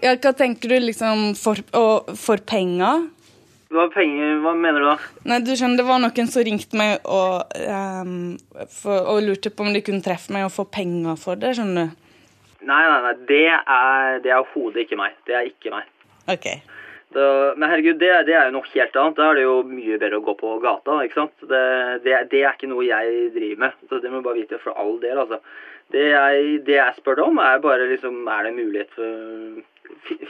Ja, 0.00 0.14
hva 0.16 0.32
tenker 0.34 0.72
du 0.72 0.78
liksom 0.80 1.34
for, 1.38 1.60
og, 1.76 2.14
for 2.18 2.40
penger? 2.48 3.08
Hva 3.72 3.86
penger, 3.92 4.40
hva 4.44 4.52
mener 4.56 4.82
du 4.82 4.88
da? 4.90 4.96
Nei, 5.30 5.38
du 5.44 5.52
skjønner, 5.56 5.80
Det 5.80 5.88
var 5.88 6.00
noen 6.02 6.28
som 6.28 6.44
ringte 6.44 6.76
meg 6.76 7.06
og, 7.08 7.54
um, 8.02 8.34
for, 8.72 9.06
og 9.14 9.22
lurte 9.24 9.52
på 9.52 9.64
om 9.64 9.72
de 9.72 9.80
kunne 9.84 10.04
treffe 10.04 10.34
meg 10.34 10.44
og 10.48 10.52
få 10.52 10.66
penger 10.68 11.16
for 11.20 11.40
det. 11.40 11.54
skjønner 11.56 11.88
du? 11.88 12.02
Nei, 12.62 12.82
nei, 12.86 12.98
nei, 13.06 13.14
det 13.30 13.46
er, 13.50 14.20
det 14.22 14.34
er 14.34 14.52
hodet 14.52 14.84
ikke 14.84 15.00
meg. 15.00 15.16
Det 15.26 15.34
er 15.38 15.48
ikke 15.48 15.72
meg. 15.74 15.88
Ok. 16.30 16.46
Det, 17.12 17.24
men 17.58 17.68
herregud, 17.68 17.98
det, 18.00 18.10
det, 18.28 18.36
er 18.36 18.48
jo 18.48 18.56
noe 18.58 18.70
helt 18.72 18.96
annet. 18.96 19.18
Da 19.18 19.30
er 19.30 19.40
det 19.40 19.46
jo 19.46 19.56
mye 19.68 19.98
bedre 20.00 20.20
å 20.20 20.26
gå 20.28 20.36
på 20.38 20.52
gata. 20.62 21.00
ikke 21.04 21.18
sant? 21.18 21.34
Det, 21.48 21.64
det, 22.04 22.20
det 22.32 22.44
er 22.44 22.54
ikke 22.54 22.70
noe 22.70 22.86
jeg 22.86 23.32
driver 23.34 23.64
med. 23.66 23.82
Så 23.88 24.00
Det 24.04 24.12
må 24.12 24.20
du 24.20 24.28
bare 24.28 24.40
vite 24.40 24.60
for 24.62 24.76
all 24.78 24.94
del. 25.02 25.18
altså. 25.24 25.40
Det 25.92 26.06
jeg, 26.08 26.62
det 26.66 26.78
jeg 26.78 26.96
spør 26.96 27.18
deg 27.18 27.26
om, 27.28 27.40
er 27.42 27.58
bare 27.64 27.88
liksom 27.90 28.22
Er 28.32 28.48
det 28.48 28.54
mulighet 28.56 28.94
for 28.96 29.60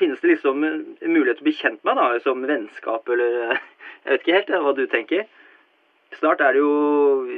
Finnes 0.01 0.21
det 0.21 0.33
liksom 0.35 0.59
mulighet 0.59 1.39
til 1.39 1.45
å 1.45 1.47
bli 1.47 1.55
kjent 1.55 1.85
med, 1.87 1.97
da, 1.97 2.09
som 2.25 2.43
vennskap 2.49 3.09
eller 3.15 3.55
Jeg 3.55 4.11
vet 4.11 4.25
ikke 4.25 4.35
helt 4.35 4.51
hva 4.65 4.73
du 4.75 4.83
tenker. 4.91 5.23
Snart 6.19 6.43
er 6.45 6.57
det 6.57 6.61
jo 6.61 6.73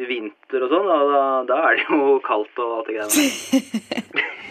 vinter 0.08 0.64
og 0.64 0.72
sånn, 0.72 0.88
og 0.88 1.12
da, 1.12 1.20
da 1.50 1.58
er 1.68 1.76
det 1.76 1.84
jo 1.84 2.16
kaldt 2.24 2.58
og 2.64 2.78
alt 2.78 2.88
det 2.88 2.96
greiene 2.96 4.24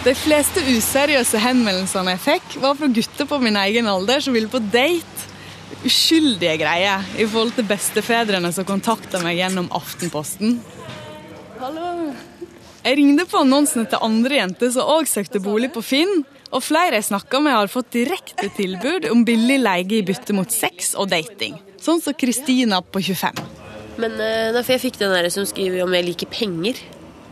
De 0.00 0.14
fleste 0.16 0.62
useriøse 0.64 1.40
henvendelsene 1.42 2.14
jeg 2.14 2.22
fikk, 2.24 2.54
var 2.62 2.78
fra 2.78 2.88
gutter 2.88 3.26
på 3.28 3.40
min 3.42 3.58
egen 3.60 3.88
alder 3.90 4.22
som 4.24 4.32
ville 4.36 4.48
på 4.48 4.62
date. 4.72 5.29
Uskyldige 5.86 6.58
greier 6.60 7.06
i 7.16 7.24
forhold 7.24 7.54
til 7.56 7.64
bestefedrene 7.68 8.50
som 8.52 8.66
kontakta 8.68 9.22
meg 9.24 9.38
gjennom 9.40 9.70
Aftenposten. 9.72 10.58
Hallo. 11.60 12.10
Jeg 12.80 12.96
ringte 12.96 13.26
på 13.28 13.40
annonsene 13.40 13.86
til 13.88 14.04
andre 14.04 14.38
jenter 14.42 14.70
som 14.74 14.88
òg 14.88 15.08
søkte 15.08 15.40
bolig 15.44 15.70
på 15.72 15.82
Finn. 15.84 16.22
Og 16.50 16.64
flere 16.66 16.98
jeg 16.98 17.06
snakka 17.06 17.38
med, 17.44 17.54
har 17.54 17.70
fått 17.70 17.92
direkte 17.94 18.48
tilbud 18.56 19.06
om 19.12 19.24
billig 19.24 19.60
leie 19.62 20.00
i 20.00 20.04
bytte 20.04 20.34
mot 20.34 20.50
sex 20.50 20.96
og 20.98 21.12
dating. 21.12 21.60
Sånn 21.80 22.00
som 22.02 22.16
Kristina 22.18 22.80
på 22.82 23.00
25. 23.06 23.38
Men 24.00 24.16
uh, 24.18 24.60
jeg 24.60 24.82
fikk 24.82 24.98
den 25.00 25.12
der 25.14 25.28
som 25.32 25.46
skriver 25.48 25.84
om 25.84 25.94
jeg 25.94 26.08
liker 26.08 26.32
penger. 26.32 26.80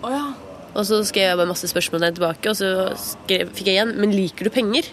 Oh, 0.04 0.12
ja. 0.12 0.47
Og 0.76 0.84
så 0.86 1.00
skrev 1.08 1.30
jeg 1.30 1.38
bare 1.40 1.48
masse 1.48 1.68
spørsmål 1.70 2.04
der 2.04 2.16
tilbake, 2.16 2.50
og 2.50 2.56
så 2.58 2.90
skrev, 3.00 3.48
fikk 3.56 3.70
jeg 3.70 3.78
igjen 3.78 3.94
'Men 3.96 4.12
liker 4.12 4.44
du 4.44 4.50
penger?' 4.50 4.92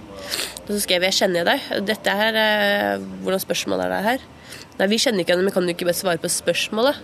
Og 0.66 0.70
så 0.72 0.80
skrev 0.82 1.04
jeg 1.04 1.14
'Kjenner 1.14 1.44
jeg 1.44 1.46
deg?' 1.46 1.86
Dette 1.86 2.10
her, 2.10 2.34
eh, 2.36 2.98
Hvordan 3.22 3.40
spørsmål 3.40 3.80
er 3.84 3.90
det 3.90 4.04
her? 4.04 4.20
Nei, 4.80 4.88
vi 4.88 4.98
kjenner 4.98 5.20
ikke 5.20 5.34
henne, 5.36 5.44
men 5.44 5.54
kan 5.54 5.64
du 5.64 5.70
ikke 5.70 5.86
bare 5.86 5.94
svare 5.94 6.18
på 6.18 6.28
spørsmålet? 6.28 6.96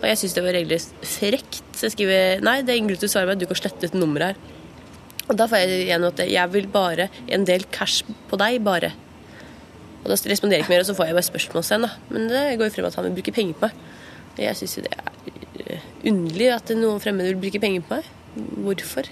Og 0.00 0.04
jeg 0.08 0.18
syns 0.18 0.34
det 0.34 0.44
var 0.44 0.52
regelrett 0.52 0.92
frekt. 1.02 1.62
Så 1.76 1.88
jeg 1.88 1.92
skriver 1.92 2.40
nei, 2.42 2.62
det 2.62 2.70
er 2.70 2.78
ingen 2.78 2.88
grunn 2.88 3.02
til 3.02 3.08
å 3.08 3.12
svare 3.12 3.26
meg, 3.26 3.38
du 3.38 3.46
kan 3.46 3.56
slette 3.56 3.84
ut 3.84 3.94
nummeret 3.94 4.32
her. 4.32 4.36
Og 5.28 5.36
da 5.36 5.46
får 5.46 5.62
jeg 5.62 5.86
igjen 5.86 6.04
at 6.04 6.18
jeg 6.18 6.52
vil 6.52 6.66
bare 6.66 7.08
en 7.28 7.44
del 7.44 7.64
cash 7.70 8.02
på 8.30 8.38
deg, 8.40 8.62
bare. 8.64 8.92
Og 10.02 10.08
da 10.08 10.16
responderer 10.16 10.58
jeg 10.58 10.64
ikke 10.64 10.74
mer, 10.74 10.80
og 10.80 10.88
så 10.88 10.96
får 10.96 11.10
jeg 11.10 11.18
bare 11.18 11.28
spørsmål 11.28 11.62
spørsmålstegn, 11.62 11.82
da. 11.82 11.90
Men 12.10 12.28
det 12.28 12.58
går 12.58 12.70
jo 12.70 12.74
frem 12.74 12.88
at 12.88 12.94
han 12.94 13.04
vil 13.04 13.18
bruke 13.18 13.36
penger 13.36 13.58
på 13.58 13.68
meg. 13.68 13.72
Og 14.30 14.42
jeg 14.46 14.56
syns 14.56 14.76
jo 14.78 14.86
det 14.86 14.94
er 14.96 15.39
underlig 16.06 16.48
at 16.54 16.72
noen 16.76 17.00
fremmede 17.02 17.32
vil 17.32 17.42
bruke 17.44 17.60
penger 17.62 17.84
på 17.86 17.98
meg. 17.98 18.08
Hvorfor? 18.64 19.08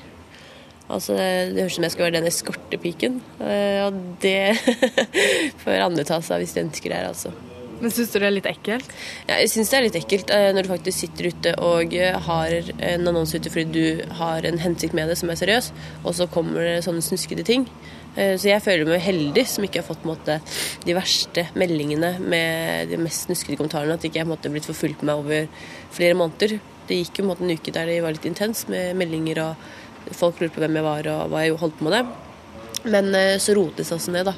Altså, 0.89 1.17
Det 1.19 1.61
høres 1.61 1.75
ut 1.75 1.77
som 1.77 1.85
jeg 1.85 1.93
skal 1.97 2.07
være 2.07 2.17
den 2.21 2.31
eskortepiken. 2.31 3.21
Eh, 3.41 3.83
Og 3.87 3.99
det 4.23 4.57
får 5.65 5.83
andre 5.85 6.05
ta 6.09 6.21
seg 6.23 6.39
av 6.39 6.45
hvis 6.45 6.55
de 6.57 6.65
ønsker 6.65 6.89
det 6.93 7.01
her, 7.01 7.11
altså. 7.13 7.35
Men 7.81 7.93
syns 7.95 8.11
du 8.11 8.19
det 8.19 8.27
er 8.27 8.35
litt 8.35 8.49
ekkelt? 8.51 8.88
Ja, 9.29 9.37
jeg 9.43 9.51
syns 9.53 9.71
det 9.71 9.79
er 9.79 9.85
litt 9.87 9.99
ekkelt 10.01 10.33
eh, 10.35 10.49
når 10.55 10.67
du 10.67 10.73
faktisk 10.73 11.05
sitter 11.05 11.29
ute 11.31 11.53
og 11.62 11.95
eh, 11.95 12.17
har 12.29 12.57
en 12.59 13.11
annonse 13.12 13.38
ute 13.38 13.53
fordi 13.55 13.69
du 13.75 14.14
har 14.19 14.49
en 14.49 14.59
hensikt 14.62 14.97
med 14.99 15.11
det 15.11 15.19
som 15.21 15.31
er 15.31 15.38
seriøs, 15.38 15.71
og 16.03 16.17
så 16.19 16.27
kommer 16.33 16.64
det 16.67 16.83
sånne 16.87 17.05
snuskete 17.05 17.47
ting. 17.47 17.69
Eh, 18.17 18.35
Så 18.41 18.51
jeg 18.51 18.64
føler 18.64 18.88
meg 18.88 19.05
heldig 19.05 19.47
som 19.47 19.67
ikke 19.67 19.83
har 19.83 19.87
fått 19.87 20.07
måte, 20.09 20.41
de 20.85 20.97
verste 20.97 21.47
meldingene 21.59 22.17
med 22.19 22.91
de 22.91 22.99
mest 22.99 23.29
snuskete 23.29 23.59
kommentarene. 23.61 23.95
At 23.95 24.07
ikke 24.07 24.23
jeg 24.23 24.27
ikke 24.27 24.49
en 24.51 24.57
blitt 24.57 24.69
forfulgt 24.69 25.05
med 25.07 25.14
over 25.14 25.47
flere 25.95 26.19
måneder. 26.19 26.59
Det 26.88 26.99
gikk 27.03 27.21
jo 27.21 27.27
en 27.27 27.31
måte 27.31 27.45
en 27.45 27.55
uke 27.55 27.75
der 27.75 27.87
det 27.87 28.01
var 28.03 28.17
litt 28.17 28.27
intens 28.27 28.67
med 28.73 28.97
meldinger 28.97 29.43
og 29.45 30.12
folk 30.17 30.41
lurte 30.41 30.57
på 30.57 30.64
hvem 30.64 30.79
jeg 30.81 30.87
var 30.87 31.11
og 31.12 31.31
hva 31.31 31.45
jeg 31.45 31.59
holdt 31.61 31.79
på 31.79 31.87
med 31.87 31.99
det. 31.99 32.05
Men 32.88 33.14
eh, 33.14 33.38
så 33.43 33.55
rotet 33.59 33.83
det 33.83 33.88
seg 33.91 34.01
også 34.01 34.14
ned, 34.14 34.33
da. 34.33 34.35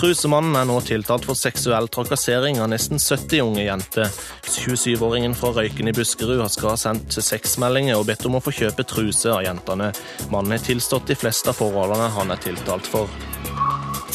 Trusemannen 0.00 0.54
er 0.56 0.64
nå 0.64 0.78
tiltalt 0.80 1.26
for 1.28 1.36
seksuell 1.36 1.84
trakassering 1.92 2.56
av 2.64 2.70
nesten 2.72 2.96
70 2.96 3.42
unge 3.44 3.66
jenter. 3.66 4.06
27-åringen 4.48 5.34
fra 5.36 5.50
Røyken 5.52 5.90
i 5.90 5.92
Buskerud 5.92 6.40
skal 6.48 6.70
ha 6.70 6.78
sendt 6.80 7.18
sexmeldinger 7.20 7.98
og 7.98 8.06
bedt 8.08 8.24
om 8.24 8.38
å 8.38 8.40
få 8.40 8.54
kjøpe 8.62 8.86
truse 8.88 9.28
av 9.28 9.42
jentene. 9.44 9.90
Mannen 10.32 10.56
har 10.56 10.62
tilstått 10.64 11.12
de 11.12 11.18
fleste 11.20 11.52
av 11.52 11.60
forholdene 11.60 12.06
han 12.14 12.32
er 12.32 12.40
tiltalt 12.40 12.88
for. 12.88 13.12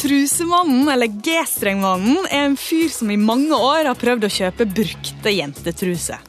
Trusemannen, 0.02 0.88
eller 0.90 1.06
G-strengmannen, 1.22 2.26
er 2.34 2.48
en 2.48 2.58
fyr 2.58 2.90
som 2.90 3.12
i 3.14 3.20
mange 3.20 3.54
år 3.54 3.86
har 3.86 4.00
prøvd 4.00 4.26
å 4.26 4.32
kjøpe 4.40 4.66
brukte 4.66 5.36
jentetruser. 5.36 6.26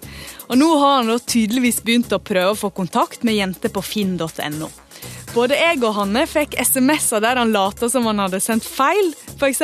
Og 0.51 0.61
nå 0.61 0.67
har 0.83 0.99
han 1.01 1.17
tydeligvis 1.17 1.81
begynt 1.81 2.13
å 2.13 2.21
prøve 2.21 2.53
å 2.53 2.59
få 2.61 2.69
kontakt 2.77 3.25
med 3.25 3.39
jenter 3.41 3.73
på 3.73 3.81
finn.no. 3.81 4.69
Både 5.33 5.57
jeg 5.57 5.81
og 5.81 5.97
Hanne 5.97 6.23
fikk 6.29 6.55
SMS-er 6.61 7.25
der 7.25 7.41
han 7.41 7.51
lata 7.53 7.89
som 7.89 8.05
han 8.09 8.21
hadde 8.21 8.39
sendt 8.41 8.69
feil. 8.69 9.11
F.eks.: 9.37 9.61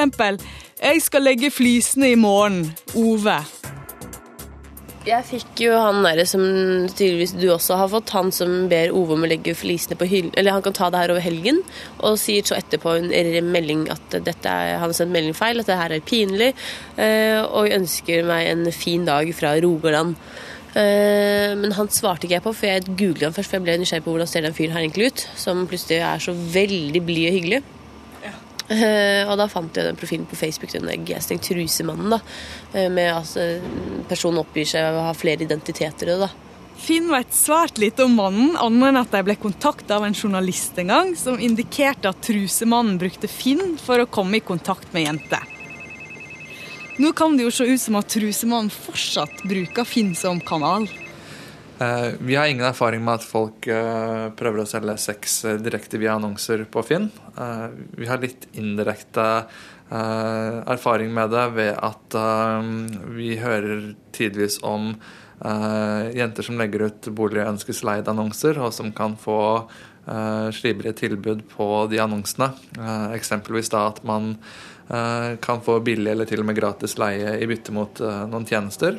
'Jeg 0.83 1.01
skal 1.01 1.23
legge 1.25 1.49
flisene 1.51 2.11
i 2.11 2.15
morgen. 2.15 2.65
Ove'. 2.93 3.41
Jeg 5.03 5.25
fikk 5.27 5.65
jo 5.65 5.73
han 5.75 5.97
derre 6.05 6.23
som 6.23 6.43
tydeligvis 6.87 7.33
du 7.35 7.49
også 7.51 7.75
har 7.75 7.89
fått, 7.91 8.13
han 8.15 8.29
som 8.31 8.69
ber 8.71 8.93
Ove 8.95 9.17
om 9.17 9.25
å 9.25 9.27
legge 9.27 9.51
flisene 9.51 9.97
på 9.99 10.07
hyllen 10.07 10.31
Eller 10.39 10.55
han 10.55 10.63
kan 10.63 10.75
ta 10.77 10.87
det 10.93 11.01
her 11.01 11.11
over 11.11 11.25
helgen, 11.25 11.59
og 11.99 12.15
sier 12.21 12.45
så 12.47 12.55
etterpå 12.55 12.93
en 13.01 13.51
melding 13.51 13.89
at 13.91 14.15
dette 14.23 14.47
er, 14.47 14.77
han 14.77 14.87
har 14.87 14.95
sendt 14.95 15.11
melding 15.11 15.35
feil, 15.35 15.59
at 15.59 15.67
det 15.67 15.79
her 15.81 15.97
er 15.97 16.07
pinlig, 16.07 16.53
eh, 16.95 17.41
og 17.43 17.75
ønsker 17.75 18.23
meg 18.29 18.47
en 18.53 18.71
fin 18.71 19.03
dag 19.09 19.27
fra 19.35 19.57
Rogaland. 19.59 20.15
Eh, 20.71 21.51
Men 21.59 21.75
han 21.75 21.91
svarte 21.91 22.23
ikke 22.23 22.37
jeg 22.39 22.47
på, 22.47 22.55
for 22.55 22.71
jeg 22.71 22.87
googlet 22.95 23.27
han 23.27 23.35
først, 23.35 23.51
for 23.51 23.59
jeg 23.59 23.67
ble 23.67 23.79
nysgjerrig 23.83 24.07
på 24.07 24.15
hvordan 24.15 24.31
ser 24.31 24.47
den 24.47 24.55
fyren 24.55 24.77
her 24.77 24.87
egentlig 24.87 25.11
ut, 25.11 25.27
som 25.35 25.67
plutselig 25.67 25.99
er 25.99 26.23
så 26.23 26.31
veldig 26.31 27.03
blid 27.03 27.27
og 27.27 27.41
hyggelig. 27.41 27.63
Eh, 28.73 29.23
og 29.27 29.37
da 29.37 29.45
fant 29.51 29.75
jeg 29.77 29.85
den 29.85 29.99
profilen 29.99 30.25
på 30.29 30.37
Facebook, 30.39 30.71
den 30.73 31.05
G-streng 31.05 31.41
trusemannen, 31.43 32.15
da. 32.15 32.21
med 32.73 32.91
Med 32.95 33.11
altså 33.13 33.43
Personen 34.09 34.41
oppgir 34.41 34.65
seg 34.65 34.95
å 34.95 35.07
ha 35.09 35.13
flere 35.17 35.45
identiteter 35.45 36.15
da. 36.23 36.31
Finn 36.83 37.05
vet 37.11 37.31
svært 37.35 37.77
lite 37.79 38.03
om 38.07 38.15
mannen, 38.17 38.55
annet 38.59 38.89
enn 38.89 38.99
at 38.99 39.13
de 39.13 39.21
ble 39.23 39.35
kontakta 39.39 39.99
av 39.99 40.07
en 40.07 40.15
journalist 40.17 40.79
en 40.81 40.89
gang, 40.91 41.11
som 41.15 41.39
indikerte 41.39 42.09
at 42.09 42.23
trusemannen 42.25 42.97
brukte 42.99 43.29
Finn 43.31 43.77
for 43.79 44.01
å 44.01 44.09
komme 44.09 44.39
i 44.39 44.43
kontakt 44.43 44.89
med 44.95 45.05
jenter. 45.05 45.45
Nå 46.97 47.13
kan 47.17 47.37
det 47.37 47.47
jo 47.47 47.53
se 47.53 47.65
ut 47.69 47.81
som 47.81 47.95
at 47.97 48.09
trusemannen 48.11 48.73
fortsatt 48.73 49.45
bruker 49.49 49.87
Finn 49.87 50.11
som 50.17 50.41
kanal. 50.43 50.89
Eh, 51.83 52.13
Vi 52.19 52.35
har 52.35 52.45
ingen 52.45 52.65
erfaring 52.65 53.03
med 53.03 53.19
at 53.19 53.25
folk 53.27 53.67
eh, 53.67 54.29
prøver 54.37 54.63
å 54.63 54.69
selge 54.69 54.95
sex 55.01 55.39
eh, 55.45 55.59
direkte 55.61 55.99
via 56.01 56.15
annonser 56.17 56.65
på 56.71 56.83
Finn. 56.85 57.09
Vi 57.97 58.07
har 58.09 58.21
litt 58.21 58.47
indirekte 58.53 59.23
erfaring 59.93 61.11
med 61.13 61.29
det 61.33 61.43
ved 61.53 61.75
at 61.85 62.15
vi 63.13 63.35
hører 63.37 63.91
tidvis 64.15 64.55
om 64.65 64.93
jenter 66.17 66.45
som 66.45 66.57
legger 66.57 66.87
ut 66.87 67.09
bolig 67.13 67.43
ønskes 67.43 67.83
leid-annonser, 67.85 68.57
og 68.63 68.73
som 68.73 68.89
kan 68.95 69.17
få 69.19 69.37
slibrige 70.55 70.95
tilbud 71.03 71.43
på 71.51 71.67
de 71.91 71.99
annonsene. 72.01 72.51
Eksempelvis 73.13 73.69
da 73.73 73.83
at 73.91 74.01
man 74.07 74.33
kan 74.87 75.61
få 75.65 75.77
billig 75.85 76.15
eller 76.15 76.29
til 76.29 76.41
og 76.41 76.49
med 76.49 76.57
gratis 76.57 76.97
leie 77.01 77.35
i 77.37 77.49
bytte 77.49 77.75
mot 77.75 78.01
noen 78.01 78.49
tjenester. 78.49 78.97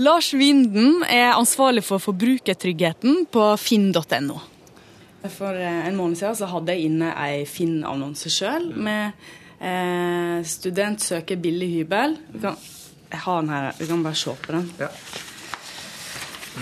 Lars 0.00 0.30
Vinden 0.32 1.02
er 1.04 1.34
ansvarlig 1.34 1.82
for 1.84 2.00
forbrukertryggheten 2.00 3.26
på 3.28 3.42
finn.no. 3.60 4.38
For 5.28 5.52
eh, 5.52 5.80
en 5.90 5.98
måned 5.98 6.16
siden 6.16 6.38
så 6.38 6.48
hadde 6.48 6.72
jeg 6.72 6.88
inne 6.88 7.10
ei 7.20 7.42
Finn-annonse 7.44 8.32
sjøl 8.32 8.70
med 8.80 9.12
eh, 9.60 10.40
'Student 10.40 11.04
søker 11.04 11.36
billig 11.36 11.68
hybel'. 11.74 12.16
Kan, 12.40 12.56
jeg 13.10 13.20
har 13.26 13.42
den 13.42 13.52
her, 13.52 13.68
vi 13.76 13.90
kan 13.90 14.06
bare 14.06 14.20
se 14.22 14.36
på 14.40 14.56
den. 14.56 14.70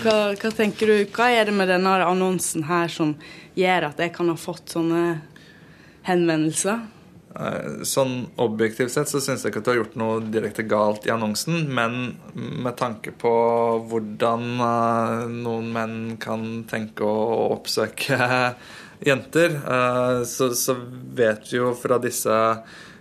Hva, 0.03 0.17
hva 0.35 0.51
tenker 0.59 0.91
du, 0.91 0.97
hva 1.15 1.31
er 1.31 1.47
det 1.47 1.55
med 1.55 1.71
denne 1.71 1.95
annonsen 2.09 2.67
her 2.67 2.91
som 2.91 3.15
gjør 3.55 3.93
at 3.93 4.03
jeg 4.03 4.17
kan 4.19 4.35
ha 4.35 4.39
fått 4.49 4.75
sånne 4.75 5.05
henvendelser? 6.11 6.83
Eh, 7.39 7.85
Sånn 7.87 8.27
objektivt 8.43 8.93
sett 8.95 9.11
så 9.11 9.21
syns 9.23 9.45
jeg 9.45 9.53
ikke 9.53 9.63
at 9.63 9.69
du 9.69 9.71
har 9.73 9.81
gjort 9.83 9.97
noe 10.01 10.19
direkte 10.27 10.65
galt 10.67 11.07
i 11.07 11.13
annonsen, 11.15 11.69
men 11.75 12.17
med 12.35 12.75
tanke 12.81 13.15
på 13.15 13.33
hvordan 13.91 14.49
eh, 14.67 15.25
noen 15.31 15.71
menn 15.75 15.97
kan 16.23 16.65
tenke 16.71 17.07
å 17.07 17.55
oppsøke 17.55 18.19
jenter, 19.09 19.55
eh, 19.63 20.23
så, 20.27 20.51
så 20.59 20.77
vet 21.19 21.47
vi 21.53 21.61
jo 21.61 21.73
fra 21.79 22.01
disse 22.03 22.39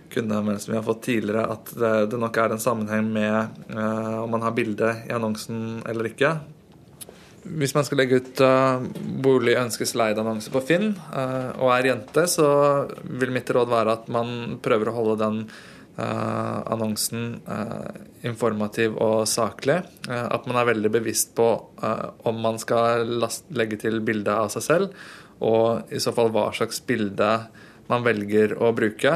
kundehenvendelsene 0.08 0.72
vi 0.72 0.78
har 0.78 0.86
fått 0.86 1.02
tidligere, 1.04 1.42
at 1.52 1.74
det, 1.76 1.94
det 2.14 2.20
nok 2.22 2.38
er 2.40 2.54
en 2.54 2.62
sammenheng 2.62 3.10
med 3.12 3.74
om 3.76 4.30
man 4.32 4.40
har 4.40 4.54
bilde 4.56 4.94
i 5.04 5.12
annonsen 5.12 5.82
eller 5.84 6.08
ikke. 6.08 6.30
Hvis 7.48 7.74
man 7.76 7.86
skal 7.86 8.02
legge 8.02 8.20
ut 8.20 8.40
uh, 8.44 8.84
bolig 9.24 9.56
ønskes 9.58 9.94
leid-annonse 9.96 10.52
på 10.52 10.62
Finn 10.68 10.92
uh, 11.14 11.50
og 11.56 11.72
er 11.74 11.90
jente, 11.92 12.26
så 12.28 12.48
vil 13.08 13.32
mitt 13.34 13.50
råd 13.54 13.70
være 13.72 13.94
at 13.96 14.10
man 14.12 14.58
prøver 14.64 14.90
å 14.90 14.96
holde 14.98 15.16
den 15.22 15.38
uh, 15.98 16.58
annonsen 16.68 17.38
informativ 18.26 18.98
og 19.00 19.22
saklig. 19.30 19.78
At 20.08 20.46
man 20.50 20.58
er 20.58 20.68
veldig 20.72 20.90
bevisst 20.90 21.32
på 21.38 21.46
om 22.26 22.40
man 22.42 22.58
skal 22.58 23.06
last, 23.22 23.46
legge 23.54 23.78
til 23.80 24.00
bilde 24.04 24.34
av 24.34 24.50
seg 24.52 24.64
selv, 24.66 25.08
og 25.38 25.90
i 25.94 26.00
så 26.02 26.12
fall 26.14 26.32
hva 26.34 26.48
slags 26.54 26.82
bilde 26.86 27.30
man 27.88 28.04
velger 28.06 28.56
å 28.58 28.72
bruke. 28.76 29.14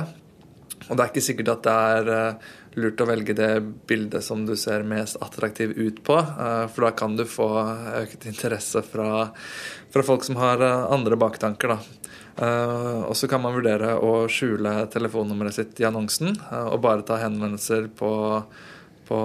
Og 0.89 0.95
det 0.95 1.03
er 1.03 1.11
ikke 1.11 1.25
sikkert 1.27 1.53
at 1.57 1.67
det 1.67 1.77
er 1.99 2.13
lurt 2.79 3.01
å 3.03 3.07
velge 3.09 3.35
det 3.37 3.51
bildet 3.89 4.25
som 4.25 4.45
du 4.49 4.55
ser 4.57 4.85
mest 4.89 5.19
attraktiv 5.25 5.75
ut 5.77 6.03
på, 6.05 6.19
eh, 6.19 6.67
for 6.73 6.87
da 6.87 6.93
kan 6.97 7.17
du 7.19 7.25
få 7.29 7.49
økt 8.03 8.27
interesse 8.31 8.83
fra, 8.87 9.29
fra 9.93 10.05
folk 10.07 10.25
som 10.25 10.41
har 10.41 10.63
eh, 10.65 10.85
andre 10.93 11.19
baktanker, 11.21 11.75
da. 11.75 12.11
Eh, 12.33 13.01
og 13.05 13.17
så 13.19 13.29
kan 13.29 13.43
man 13.45 13.57
vurdere 13.57 13.97
å 14.01 14.27
skjule 14.33 14.87
telefonnummeret 14.93 15.59
sitt 15.59 15.83
i 15.83 15.89
annonsen, 15.89 16.37
og 16.65 16.81
bare 16.85 17.05
ta 17.09 17.21
henvendelser 17.21 17.91
på, 17.99 18.13
på 19.09 19.25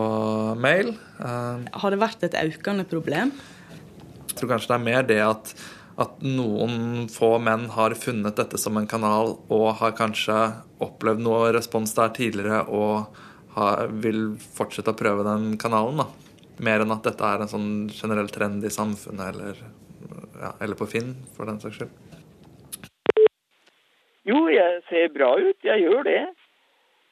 mail. 0.59 0.95
Har 1.21 1.93
det 1.93 2.01
vært 2.01 2.27
et 2.27 2.41
økende 2.41 2.87
problem? 2.89 3.31
jeg 4.37 4.43
tror 4.43 4.51
kanskje 4.53 4.69
det 4.69 4.75
er 4.75 4.85
mer 4.85 5.05
det 5.09 5.21
at, 5.25 5.51
at 5.97 6.19
noen 6.21 7.07
få 7.09 7.37
menn 7.41 7.63
har 7.73 7.95
funnet 7.97 8.37
dette 8.37 8.59
som 8.61 8.77
en 8.77 8.89
kanal 8.89 9.33
og 9.49 9.79
har 9.79 9.95
kanskje 9.97 10.35
opplevd 10.83 11.23
noe 11.25 11.47
respons 11.55 11.95
der 11.97 12.11
tidligere 12.13 12.59
og 12.69 13.17
har, 13.57 13.91
vil 14.05 14.23
fortsette 14.57 14.93
å 14.93 14.97
prøve 14.97 15.25
den 15.27 15.57
kanalen. 15.61 16.03
da. 16.03 16.07
Mer 16.63 16.83
enn 16.83 16.93
at 16.93 17.05
dette 17.05 17.25
er 17.25 17.43
en 17.43 17.51
sånn 17.51 17.69
generell 17.93 18.29
trend 18.33 18.65
i 18.65 18.73
samfunnet 18.73 19.33
eller, 19.33 19.61
ja, 20.41 20.53
eller 20.61 20.77
på 20.79 20.87
Finn, 20.89 21.13
for 21.35 21.49
den 21.49 21.59
saks 21.61 21.81
skyld. 21.81 21.93
Jo, 24.27 24.47
jeg 24.51 24.81
ser 24.89 25.07
bra 25.13 25.31
ut. 25.39 25.57
Jeg 25.63 25.85
gjør 25.85 26.03
det. 26.03 26.21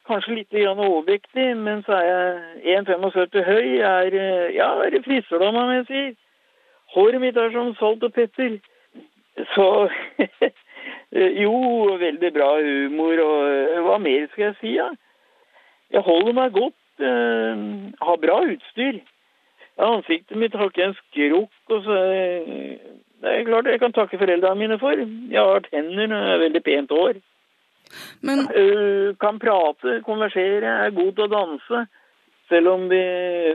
Kanskje 0.06 0.36
litt 0.36 0.54
overvektig, 0.54 1.46
men 1.58 1.80
så 1.86 1.96
er 1.96 2.06
jeg 2.06 2.76
1,75 2.84 3.46
høy. 3.46 3.64
Jeg 3.78 4.10
er, 4.10 4.14
eh, 4.20 4.54
ja, 4.54 4.68
er 4.84 5.02
friserdama, 5.02 5.64
må 5.66 5.78
jeg 5.80 5.86
si. 5.88 6.02
Håret 6.94 7.20
mitt 7.20 7.36
er 7.36 7.50
som 7.54 7.72
salt 7.80 8.04
og 8.06 8.12
pepper. 8.14 8.60
Så 9.54 9.88
Jo, 11.42 11.56
veldig 11.98 12.30
bra 12.34 12.48
humor, 12.60 13.20
og 13.24 13.48
eh, 13.48 13.82
hva 13.86 13.98
mer 14.02 14.28
skal 14.32 14.50
jeg 14.50 14.56
si, 14.60 14.76
da? 14.76 14.90
Jeg 15.92 16.02
holder 16.02 16.32
meg 16.32 16.52
godt. 16.52 16.74
eh, 16.98 17.56
har 18.00 18.16
bra 18.22 18.36
utstyr. 18.48 19.00
Ja, 19.76 19.90
ansiktet 19.92 20.38
mitt 20.40 20.54
har 20.56 20.70
ikke 20.70 20.86
en 20.86 20.94
skrukk, 20.96 21.58
og 21.68 21.82
så 21.84 21.96
eh, 22.08 22.78
Det 23.20 23.32
er 23.32 23.44
klart 23.44 23.68
jeg 23.68 23.80
kan 23.80 23.92
takke 23.92 24.18
foreldrene 24.18 24.58
mine 24.60 24.78
for. 24.78 24.96
Jeg 24.96 25.40
har 25.40 25.60
tenner 25.70 26.12
og 26.16 26.40
veldig 26.40 26.62
pent 26.64 26.90
hår. 26.90 27.20
Men 28.20 28.38
Eh, 28.48 29.14
Kan 29.20 29.38
prate, 29.38 30.00
konversere, 30.04 30.86
er 30.86 30.90
god 30.90 31.12
til 31.12 31.24
å 31.24 31.32
danse. 31.32 31.86
Selv 32.48 32.68
om 32.68 32.88
vi 32.88 33.02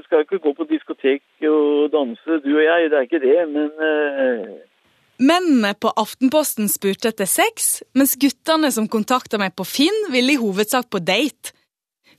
skal 0.05 0.25
ikke 0.25 0.39
gå 0.43 0.53
på 0.53 0.67
diskotek 0.69 1.23
og 1.47 1.91
danse, 1.93 2.41
du 2.43 2.51
og 2.57 2.63
jeg, 2.63 2.89
det 2.91 2.97
er 2.97 3.07
ikke 3.07 3.23
det, 3.23 3.37
men 3.49 3.71
eh, 3.79 4.59
Mennene 5.21 5.75
på 5.77 5.91
Aftenposten 6.01 6.67
spurte 6.67 7.11
etter 7.11 7.29
sex, 7.29 7.83
mens 7.93 8.15
guttene 8.17 8.71
som 8.73 8.87
kontakta 8.89 9.37
meg 9.37 9.53
på 9.55 9.63
Finn, 9.69 9.99
ville 10.11 10.33
i 10.33 10.39
hovedsak 10.41 10.89
på 10.89 10.99
date. 10.99 11.53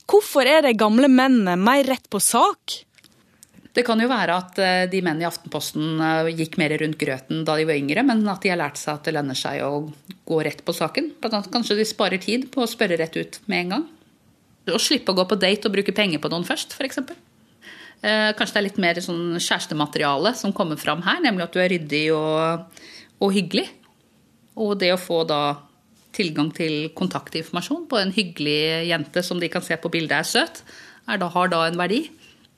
Hvorfor 0.09 0.47
er 0.49 0.65
de 0.65 0.73
gamle 0.77 1.09
mennene 1.11 1.55
mer 1.59 1.85
rett 1.87 2.09
på 2.11 2.19
sak? 2.21 2.83
Det 3.73 3.81
kan 3.87 3.97
jo 3.97 4.09
være 4.09 4.35
at 4.37 4.59
eh, 4.61 4.83
de 4.91 4.99
mennene 5.01 5.25
i 5.25 5.27
Aftenposten 5.27 6.01
eh, 6.03 6.29
gikk 6.37 6.59
mer 6.61 6.75
rundt 6.77 6.99
grøten 7.01 7.41
da 7.47 7.55
de 7.57 7.65
var 7.65 7.79
yngre, 7.79 8.03
men 8.05 8.21
at 8.29 8.43
de 8.43 8.51
har 8.51 8.59
lært 8.61 8.77
seg 8.77 8.93
at 8.93 9.07
det 9.07 9.15
lønner 9.15 9.37
seg 9.37 9.63
å 9.65 9.87
gå 10.29 10.39
rett 10.45 10.61
på 10.65 10.75
saken. 10.77 11.09
Blant 11.21 11.39
annet 11.39 11.51
kanskje 11.55 11.79
de 11.79 11.87
sparer 11.89 12.21
tid 12.21 12.51
på 12.53 12.61
å 12.61 12.69
spørre 12.69 12.99
rett 13.01 13.17
ut 13.17 13.39
med 13.49 13.63
en 13.63 13.75
gang. 13.75 13.87
Å 14.69 14.79
slippe 14.79 15.11
å 15.11 15.17
gå 15.17 15.25
på 15.27 15.39
date 15.41 15.67
og 15.67 15.73
bruke 15.73 15.95
penger 15.95 16.21
på 16.21 16.29
noen 16.31 16.45
først, 16.47 16.77
f.eks. 16.77 17.01
Eh, 18.03 18.29
kanskje 18.37 18.53
det 18.53 18.61
er 18.61 18.67
litt 18.67 18.81
mer 18.83 19.01
sånn 19.01 19.39
kjærestemateriale 19.39 20.35
som 20.37 20.53
kommer 20.55 20.77
fram 20.79 21.01
her, 21.07 21.23
nemlig 21.25 21.47
at 21.47 21.57
du 21.57 21.61
er 21.63 21.73
ryddig 21.73 22.05
og, 22.13 22.83
og 23.23 23.33
hyggelig. 23.33 23.65
Og 24.61 24.77
det 24.77 24.93
å 24.93 25.01
få 25.01 25.23
da 25.25 25.41
tilgang 26.15 26.51
til 26.55 26.89
kontaktinformasjon 26.97 27.87
på 27.91 27.99
en 27.99 28.13
hyggelig 28.15 28.87
jente 28.89 29.23
som 29.25 29.41
de 29.41 29.49
kan 29.51 29.65
se 29.65 29.77
på 29.79 29.91
bildet 29.93 30.19
er 30.19 30.29
søt, 30.29 30.63
er 31.09 31.19
da, 31.19 31.29
har 31.33 31.51
da 31.51 31.65
en 31.67 31.79
verdi. 31.79 32.05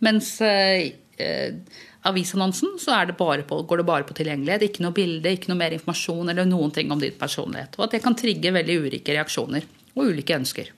Mens 0.06 0.36
eh, 0.44 0.91
eh, 1.18 1.82
avisannonsen 2.06 2.78
så 2.82 3.02
det 3.06 3.18
på, 3.18 3.62
går 3.63 3.78
det 3.78 3.88
bare 3.88 4.08
på 4.08 4.15
tilgjengelighet. 4.18 4.68
Ikke 4.68 4.86
noe 4.86 4.96
bilde, 4.96 5.32
ikke 5.32 5.52
noe 5.52 5.62
mer 5.63 5.76
informasjon 5.76 6.30
eller 6.30 6.48
noen 6.50 6.74
ting 6.76 6.91
om 6.91 7.02
din 7.02 7.15
personlighet. 7.18 7.80
Og 7.80 7.88
at 7.88 7.98
det 7.98 8.04
kan 8.06 8.18
trigge 8.18 8.54
veldig 8.54 8.80
ulike 8.86 9.15
reaksjoner 9.15 9.65
og 9.96 10.12
ulike 10.12 10.36
ønsker. 10.38 10.74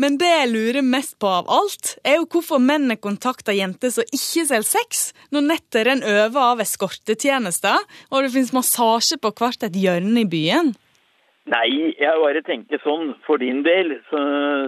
Men 0.00 0.16
det 0.18 0.28
jeg 0.30 0.50
lurer 0.50 0.84
mest 0.86 1.18
på 1.20 1.28
av 1.28 1.50
alt, 1.52 1.96
er 2.06 2.16
jo 2.16 2.28
hvorfor 2.32 2.62
mennene 2.62 2.96
kontakter 2.96 3.54
jenter 3.54 3.92
som 3.92 4.06
ikke 4.08 4.46
selger 4.48 4.66
sex, 4.66 5.02
når 5.34 5.44
nettet 5.50 5.86
renner 5.88 6.22
over 6.24 6.54
av 6.54 6.62
eskortetjenester, 6.64 7.84
og 8.10 8.24
det 8.24 8.32
finnes 8.32 8.54
massasje 8.56 9.20
på 9.20 9.34
hvert 9.36 9.68
et 9.68 9.76
hjørne 9.78 10.24
i 10.24 10.28
byen. 10.28 10.72
Nei, 11.50 11.94
jeg 11.98 12.18
bare 12.22 12.42
tenker 12.46 12.78
sånn, 12.84 13.16
for 13.26 13.40
din 13.42 13.64
del 13.66 13.96
så 14.06 14.18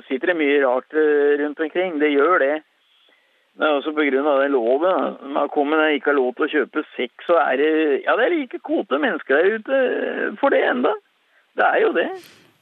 sitter 0.08 0.32
det 0.32 0.38
mye 0.40 0.62
rart 0.64 0.96
eh, 0.98 1.36
rundt 1.38 1.60
omkring. 1.62 2.00
Det 2.02 2.10
gjør 2.10 2.40
det. 2.42 2.54
Det 3.54 3.62
er 3.62 3.76
også 3.76 3.92
av 3.94 4.40
den 4.42 4.50
loven. 4.50 5.18
Man 5.36 5.48
kommer 5.54 5.78
når 5.78 6.00
ikke 6.00 6.10
har 6.10 6.18
lov 6.18 6.32
til 6.34 6.46
å 6.46 6.52
kjøpe 6.56 6.82
sex, 6.96 7.12
så 7.28 7.38
er 7.38 7.60
det 7.60 7.68
Ja, 8.02 8.16
det 8.18 8.24
er 8.26 8.34
like 8.34 8.58
kåte 8.58 8.98
mennesker 8.98 9.38
der 9.38 9.60
ute 9.60 10.38
for 10.40 10.50
det 10.50 10.64
enda. 10.66 10.90
Det 11.54 11.62
er 11.62 11.80
jo 11.84 11.92
det. 11.94 12.08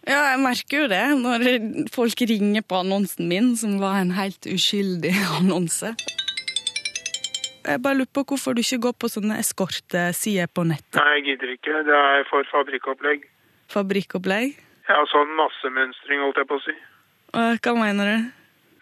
Ja, 0.05 0.21
jeg 0.35 0.43
merker 0.43 0.83
jo 0.83 0.91
det 0.91 1.03
når 1.23 1.47
folk 1.95 2.25
ringer 2.29 2.65
på 2.69 2.83
annonsen 2.83 3.31
min, 3.31 3.55
som 3.57 3.79
var 3.81 4.03
en 4.03 4.13
helt 4.19 4.45
uskyldig 4.45 5.15
annonse. 5.41 5.95
Jeg 7.63 7.79
bare 7.81 7.95
lurer 7.95 8.11
på 8.13 8.25
hvorfor 8.29 8.53
du 8.53 8.61
ikke 8.61 8.83
går 8.91 8.97
på 9.01 9.09
sånne 9.09 9.39
eskortesider 9.41 10.51
på 10.53 10.67
nettet? 10.69 10.99
Nei, 10.99 11.21
jeg 11.21 11.29
gidder 11.31 11.55
ikke. 11.55 11.85
Det 11.87 11.95
er 11.95 12.27
for 12.29 12.45
fabrikkopplegg. 12.51 13.25
Fabrikkopplegg. 13.73 14.55
Ja, 14.89 14.99
sånn 15.11 15.31
massemønstring, 15.39 16.21
holdt 16.25 16.41
jeg 16.43 16.49
på 16.51 16.59
å 16.59 16.65
si. 16.65 16.75
Hva 17.33 17.75
mener 17.79 18.09
du? 18.13 18.31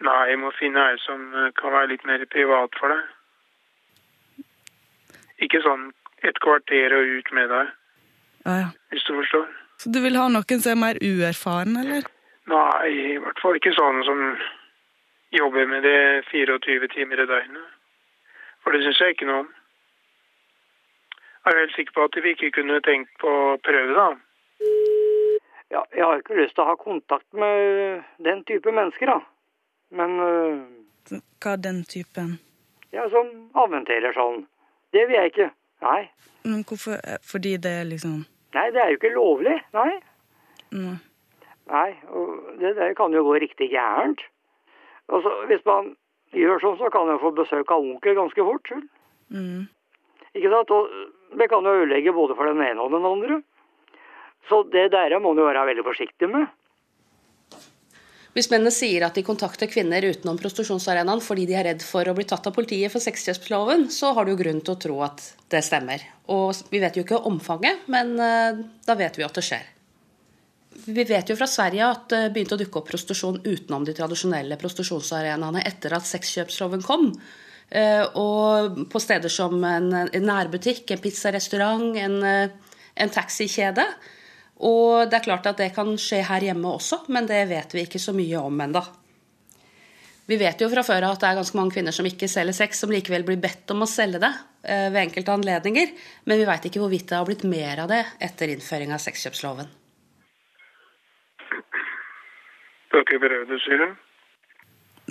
Nei, 0.01 0.21
jeg 0.31 0.39
må 0.41 0.49
finne 0.57 0.81
ei 0.91 0.97
som 1.03 1.21
eh, 1.37 1.51
kan 1.59 1.71
være 1.75 1.91
litt 1.93 2.05
mer 2.09 2.23
privat 2.31 2.73
for 2.79 2.89
deg. 2.91 4.45
Ikke 5.45 5.61
sånn 5.65 5.89
et 6.25 6.37
kvarter 6.43 6.93
og 6.97 7.11
ut 7.17 7.31
med 7.33 7.49
deg, 7.49 7.69
Ja, 8.45 8.55
ja. 8.63 8.69
hvis 8.93 9.05
du 9.07 9.13
forstår. 9.17 9.47
Så 9.81 9.89
du 9.93 9.99
vil 10.03 10.17
ha 10.19 10.27
noen 10.29 10.61
som 10.61 10.71
er 10.75 10.81
mer 10.81 10.99
uerfaren, 11.01 11.77
eller? 11.81 12.05
Nei, 12.49 12.89
i 13.13 13.17
hvert 13.21 13.39
fall 13.41 13.57
ikke 13.57 13.73
sånn 13.73 14.01
som 14.05 14.19
jobber 15.33 15.65
med 15.69 15.85
det 15.85 15.95
24 16.29 16.89
timer 16.93 17.23
i 17.23 17.29
døgnet. 17.29 17.69
For 18.61 18.73
det 18.75 18.83
syns 18.85 18.99
jeg 19.01 19.15
ikke 19.15 19.29
noe 19.29 19.45
om. 19.45 19.49
Jeg 21.41 21.53
er 21.55 21.61
helt 21.63 21.73
sikker 21.77 21.95
på 21.97 22.03
at 22.05 22.19
vi 22.21 22.33
ikke 22.35 22.51
kunne 22.59 22.81
tenkt 22.85 23.13
på 23.21 23.29
å 23.29 23.57
prøve, 23.65 23.95
da. 23.97 24.09
Ja, 25.71 25.85
jeg 25.95 26.03
har 26.03 26.19
ikke 26.19 26.35
lyst 26.35 26.55
til 26.57 26.65
å 26.65 26.71
ha 26.71 26.75
kontakt 26.79 27.27
med 27.33 28.03
den 28.19 28.43
type 28.43 28.71
mennesker, 28.75 29.07
da. 29.07 29.19
Men 29.95 30.17
uh, 30.19 31.19
Hva 31.39 31.53
er 31.55 31.61
den 31.63 31.83
typen? 31.87 32.39
ja, 32.91 33.07
som 33.09 33.29
avventerer 33.55 34.13
sånn. 34.15 34.43
Det 34.91 35.05
vil 35.07 35.15
jeg 35.15 35.31
ikke. 35.31 35.47
Nei. 35.85 36.01
Men 36.43 36.65
hvorfor? 36.67 36.99
Eh, 36.99 37.21
Fordi 37.25 37.55
det 37.63 37.71
er 37.81 37.87
liksom 37.87 38.25
Nei, 38.51 38.65
det 38.75 38.81
er 38.83 38.91
jo 38.91 38.97
ikke 38.99 39.13
lovlig. 39.15 39.55
Nei. 39.71 39.91
Nei. 40.75 40.97
Nei, 41.71 41.89
det 42.59 42.73
der 42.75 42.91
kan 42.97 43.13
jo 43.15 43.21
gå 43.23 43.37
riktig 43.39 43.69
gærent. 43.71 44.19
Altså, 45.07 45.31
hvis 45.47 45.63
man 45.63 45.93
gjør 46.35 46.59
sånn, 46.59 46.75
så 46.81 46.89
kan 46.91 47.07
man 47.07 47.21
få 47.21 47.31
besøk 47.37 47.71
av 47.71 47.85
onkel 47.85 48.17
ganske 48.17 48.43
fort. 48.43 48.73
Mm. 49.31 49.69
Ikke 50.35 50.51
sant? 50.51 50.73
Og 50.75 51.39
det 51.39 51.47
kan 51.51 51.63
jo 51.63 51.77
ødelegge 51.79 52.11
både 52.17 52.35
for 52.35 52.51
den 52.51 52.59
ene 52.65 52.83
og 52.83 52.91
den 52.91 53.07
andre. 53.07 53.39
Så 54.49 54.63
det 54.73 54.89
der 54.93 55.17
må 55.19 55.31
man 55.31 55.43
jo 55.43 55.47
være 55.49 55.67
veldig 55.71 55.85
forsiktig 55.85 56.29
med. 56.31 56.49
Hvis 58.31 58.47
mennene 58.47 58.71
sier 58.71 59.03
at 59.03 59.17
de 59.17 59.25
kontakter 59.27 59.67
kvinner 59.67 60.05
utenom 60.07 60.37
prostitusjonsarenaen 60.39 61.19
fordi 61.23 61.43
de 61.49 61.55
er 61.59 61.65
redd 61.67 61.81
for 61.83 62.07
å 62.07 62.13
bli 62.15 62.23
tatt 62.27 62.45
av 62.47 62.55
politiet 62.55 62.93
for 62.93 63.03
sexkjøpsloven, 63.03 63.89
så 63.91 64.13
har 64.15 64.23
du 64.23 64.31
jo 64.31 64.39
grunn 64.39 64.61
til 64.63 64.75
å 64.75 64.79
tro 64.79 65.01
at 65.03 65.25
det 65.51 65.59
stemmer. 65.67 66.05
Og 66.31 66.55
vi 66.71 66.79
vet 66.79 66.95
jo 66.95 67.03
ikke 67.03 67.19
omfanget, 67.27 67.83
men 67.91 68.15
eh, 68.23 68.61
da 68.87 68.95
vet 68.95 69.19
vi 69.19 69.27
at 69.27 69.35
det 69.35 69.43
skjer. 69.49 69.67
Vi 70.85 71.03
vet 71.03 71.27
jo 71.27 71.35
fra 71.35 71.49
Sverige 71.51 71.89
at 71.91 72.07
det 72.13 72.21
begynte 72.31 72.55
å 72.55 72.61
dukke 72.61 72.79
opp 72.79 72.87
prostitusjon 72.87 73.41
utenom 73.43 73.83
de 73.83 73.97
tradisjonelle 73.97 74.55
prostitusjonsarenaene 74.61 75.65
etter 75.67 75.97
at 75.97 76.07
sexkjøpsloven 76.07 76.87
kom. 76.87 77.11
Eh, 77.67 78.05
Og 78.15 78.79
på 78.91 79.03
steder 79.03 79.29
som 79.29 79.59
en 79.67 79.91
nærbutikk, 79.91 80.87
en 80.91 81.03
pizzarestaurant, 81.03 81.91
en, 81.99 82.17
eh, 82.23 82.49
en 82.95 83.09
taxikjede. 83.09 83.83
Og 84.61 85.09
det 85.09 85.17
er 85.17 85.25
klart 85.25 85.47
at 85.49 85.61
det 85.61 85.71
kan 85.75 85.89
skje 85.97 86.21
her 86.27 86.43
hjemme 86.51 86.75
også, 86.77 87.03
men 87.13 87.29
det 87.29 87.43
vet 87.49 87.73
vi 87.73 87.85
ikke 87.87 88.01
så 88.01 88.13
mye 88.13 88.41
om 88.41 88.59
ennå. 88.67 88.83
Vi 90.29 90.37
vet 90.39 90.61
jo 90.61 90.69
fra 90.71 90.83
før 90.85 91.07
av 91.07 91.15
at 91.15 91.23
det 91.23 91.29
er 91.31 91.39
ganske 91.41 91.57
mange 91.57 91.73
kvinner 91.75 91.95
som 91.95 92.07
ikke 92.07 92.29
selger 92.29 92.55
sex, 92.55 92.79
som 92.79 92.93
likevel 92.93 93.25
blir 93.27 93.41
bedt 93.41 93.73
om 93.73 93.81
å 93.83 93.89
selge 93.89 94.21
det 94.21 94.29
eh, 94.63 94.87
ved 94.93 95.01
enkelte 95.07 95.33
anledninger, 95.33 95.91
men 96.29 96.39
vi 96.39 96.47
veit 96.47 96.67
ikke 96.69 96.79
hvorvidt 96.79 97.09
det 97.09 97.17
har 97.17 97.27
blitt 97.27 97.43
mer 97.49 97.81
av 97.83 97.89
det 97.91 98.03
etter 98.21 98.53
innføring 98.53 98.93
av 98.95 99.01
sexkjøpsloven. 99.03 99.67
Du 102.91 102.97
har 102.99 103.03
ikke 103.03 103.21
prøvd 103.23 103.53
sier 103.65 103.81
du? 103.81 103.99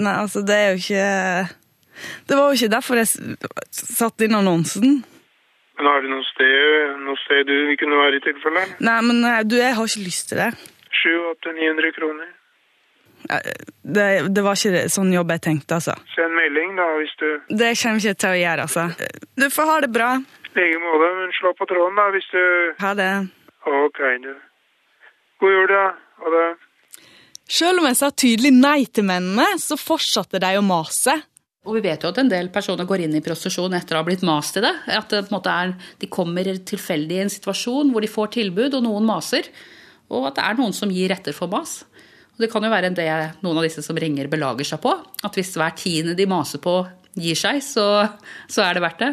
Nei, 0.00 0.14
altså, 0.14 0.44
det 0.46 0.56
er 0.56 0.68
jo 0.70 0.80
ikke 0.80 1.06
Det 2.28 2.36
var 2.38 2.46
jo 2.46 2.56
ikke 2.56 2.72
derfor 2.72 3.00
jeg 3.00 3.10
satte 3.74 4.24
inn 4.24 4.36
annonsen. 4.38 5.00
Men 5.80 5.88
har 5.88 6.02
du 6.04 6.10
noe 6.12 6.24
sted, 6.28 6.98
noe 7.06 7.16
sted 7.22 7.46
du 7.48 7.54
vil 7.70 7.78
kunne 7.80 7.96
være 7.96 8.18
i 8.18 8.24
tilfelle? 8.26 8.66
Nei, 8.84 8.98
men 9.06 9.22
eh, 9.24 9.38
du, 9.48 9.54
jeg 9.56 9.72
har 9.78 9.88
ikke 9.88 10.04
lyst 10.04 10.28
til 10.28 10.42
det. 10.42 10.50
700-900 11.00 11.94
kroner. 11.96 12.26
Det, 13.80 14.04
det 14.28 14.44
var 14.44 14.60
ikke 14.60 14.82
sånn 14.92 15.14
jobb 15.14 15.32
jeg 15.32 15.42
tenkte, 15.46 15.78
altså. 15.78 15.94
Send 16.12 16.36
melding, 16.36 16.76
da, 16.76 16.88
hvis 17.00 17.16
du 17.20 17.26
Det 17.48 17.72
kommer 17.80 18.04
ikke 18.04 18.20
til 18.20 18.34
å 18.34 18.40
gjøre, 18.42 18.68
altså. 18.68 18.84
Du 19.40 19.46
får 19.56 19.70
ha 19.72 19.78
det 19.86 19.90
bra. 19.96 20.10
I 20.20 20.52
like 20.58 20.82
måte, 20.84 21.10
men 21.16 21.34
slå 21.38 21.54
på 21.56 21.68
tråden, 21.72 21.96
da, 21.96 22.06
hvis 22.12 22.28
du 22.34 22.42
Ha 22.84 22.92
det. 23.00 23.10
Ok, 23.70 24.00
du. 24.26 24.32
God 25.40 25.56
jul, 25.56 25.72
da. 25.72 25.86
Ha 26.20 26.34
det. 26.36 26.46
Selv 27.50 27.80
om 27.80 27.88
jeg 27.88 27.98
sa 28.02 28.12
tydelig 28.12 28.52
nei 28.54 28.84
til 28.84 29.08
mennene, 29.08 29.48
så 29.64 29.80
fortsatte 29.80 30.44
de 30.44 30.52
å 30.60 30.64
mase. 30.64 31.16
Og 31.68 31.77
vi 31.77 31.83
vet 31.85 32.01
jo 32.01 32.09
at 32.09 32.18
en 32.23 32.31
del 32.31 32.49
personer 32.53 32.88
går 32.88 33.05
inn 33.05 33.18
i 33.18 33.20
prostitusjon 33.25 33.75
etter 33.77 33.96
å 33.96 34.01
ha 34.01 34.07
blitt 34.07 34.25
mast 34.25 34.57
i 34.57 34.62
det. 34.64 34.73
At 34.88 35.12
det 35.12 35.27
på 35.27 35.35
en 35.35 35.37
måte 35.37 35.53
er, 35.53 35.75
de 36.01 36.09
kommer 36.09 36.49
tilfeldig 36.49 37.18
i 37.18 37.25
en 37.27 37.33
situasjon 37.33 37.92
hvor 37.92 38.05
de 38.05 38.09
får 38.09 38.33
tilbud, 38.38 38.79
og 38.79 38.87
noen 38.87 39.09
maser. 39.09 39.51
Og 40.09 40.31
at 40.31 40.38
det 40.38 40.46
er 40.46 40.57
noen 40.57 40.73
som 40.77 40.92
gir 40.92 41.12
etter 41.12 41.37
for 41.37 41.53
mas. 41.53 41.83
Og 42.33 42.40
det 42.40 42.49
kan 42.53 42.64
jo 42.64 42.73
være 42.73 42.94
det 42.96 43.11
noen 43.44 43.61
av 43.61 43.66
disse 43.66 43.85
som 43.85 43.99
ringer, 44.01 44.31
belager 44.33 44.70
seg 44.73 44.81
på. 44.81 44.94
At 45.20 45.37
hvis 45.37 45.53
hver 45.61 45.77
tiende 45.77 46.16
de 46.16 46.29
maser 46.31 46.64
på, 46.64 46.79
gir 47.20 47.37
seg, 47.37 47.61
så, 47.61 47.87
så 48.49 48.64
er 48.64 48.79
det 48.79 48.87
verdt 48.87 49.05
det. 49.05 49.12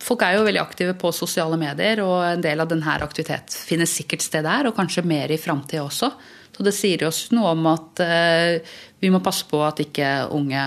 Folk 0.00 0.22
er 0.24 0.38
jo 0.38 0.46
veldig 0.46 0.62
aktive 0.62 0.94
på 0.96 1.12
sosiale 1.12 1.58
medier, 1.60 2.00
og 2.00 2.22
en 2.24 2.44
del 2.44 2.62
av 2.62 2.70
denne 2.70 3.00
aktivitet 3.04 3.52
finner 3.52 3.90
sikkert 3.90 4.24
sted 4.24 4.46
der, 4.48 4.70
og 4.70 4.78
kanskje 4.78 5.04
mer 5.04 5.28
i 5.28 5.36
framtida 5.40 5.84
også. 5.84 6.08
Så 6.56 6.64
det 6.64 6.72
sier 6.76 7.04
oss 7.06 7.26
noe 7.36 7.52
om 7.52 7.68
at 7.68 8.00
eh, 8.04 8.76
vi 9.00 9.10
må 9.12 9.20
passe 9.24 9.44
på 9.48 9.60
at 9.64 9.82
ikke 9.84 10.30
unge, 10.36 10.64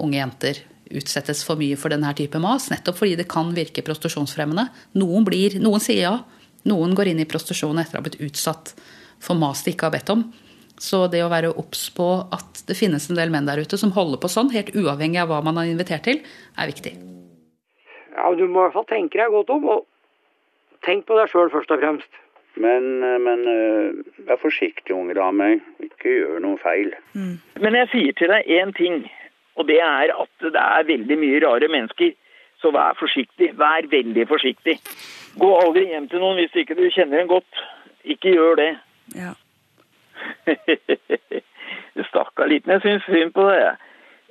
unge 0.00 0.18
jenter 0.18 0.62
utsettes 0.92 1.42
for 1.46 1.60
mye 1.60 1.78
for 1.80 1.92
denne 1.92 2.10
type 2.16 2.40
mas, 2.42 2.68
nettopp 2.72 2.98
fordi 3.00 3.16
det 3.20 3.28
kan 3.30 3.52
virke 3.56 3.84
prostitusjonsfremmende. 3.86 4.68
Noen, 5.00 5.24
blir, 5.24 5.56
noen 5.62 5.82
sier 5.82 6.02
ja, 6.04 6.14
noen 6.68 6.96
går 6.96 7.12
inn 7.12 7.22
i 7.22 7.28
prostitusjon 7.28 7.80
etter 7.80 7.98
å 7.98 8.02
ha 8.02 8.06
blitt 8.06 8.20
utsatt 8.22 8.74
for 9.22 9.38
mas 9.38 9.62
de 9.64 9.72
ikke 9.74 9.88
har 9.88 9.96
bedt 9.96 10.12
om. 10.12 10.26
Så 10.82 11.04
det 11.12 11.22
å 11.22 11.30
være 11.30 11.52
obs 11.60 11.86
på 11.94 12.08
at 12.34 12.64
det 12.66 12.76
finnes 12.78 13.04
en 13.08 13.18
del 13.18 13.30
menn 13.30 13.46
der 13.46 13.60
ute 13.62 13.78
som 13.78 13.92
holder 13.94 14.18
på 14.22 14.30
sånn, 14.32 14.50
helt 14.54 14.74
uavhengig 14.74 15.20
av 15.22 15.30
hva 15.30 15.42
man 15.46 15.60
har 15.60 15.70
invitert 15.70 16.04
til, 16.08 16.22
er 16.58 16.70
viktig. 16.70 16.96
Ja, 18.16 18.32
Du 18.34 18.44
må 18.48 18.60
i 18.60 18.64
hvert 18.66 18.76
fall 18.76 18.90
tenke 18.90 19.20
deg 19.20 19.30
godt 19.32 19.52
om, 19.54 19.68
og 19.68 19.86
tenk 20.84 21.06
på 21.06 21.16
deg 21.16 21.30
sjøl 21.30 21.52
først 21.52 21.70
og 21.72 21.80
fremst. 21.80 22.18
Men, 22.60 23.00
eh, 23.00 23.18
men 23.22 23.46
eh, 23.48 24.00
vær 24.28 24.40
forsiktig, 24.42 24.92
unge 24.92 25.14
dame. 25.16 25.54
Ikke 25.80 26.10
gjør 26.12 26.42
noe 26.44 26.58
feil. 26.60 26.90
Men 27.14 27.78
jeg 27.78 27.88
sier 27.94 28.18
til 28.18 28.32
deg 28.34 28.50
én 28.52 28.74
ting, 28.76 29.06
og 29.56 29.68
det 29.68 29.78
er 29.84 30.12
at 30.14 30.44
det 30.44 30.60
er 30.60 30.88
veldig 30.88 31.18
mye 31.20 31.40
rare 31.44 31.68
mennesker. 31.68 32.14
Så 32.62 32.70
vær 32.70 32.94
forsiktig. 32.98 33.50
Vær 33.58 33.88
veldig 33.90 34.26
forsiktig. 34.30 34.78
Gå 35.38 35.50
aldri 35.58 35.88
hjem 35.90 36.08
til 36.08 36.22
noen 36.22 36.38
hvis 36.38 36.54
ikke 36.62 36.76
du 36.78 36.84
kjenner 36.94 37.22
en 37.22 37.30
godt. 37.30 37.62
Ikke 38.04 38.34
gjør 38.34 38.58
det. 38.60 38.70
Ja. 39.18 39.34
Stakkar 42.10 42.50
liten. 42.50 42.72
Jeg 42.76 42.84
syns 42.84 43.08
synd 43.08 43.34
på 43.34 43.48
jeg. 43.50 43.74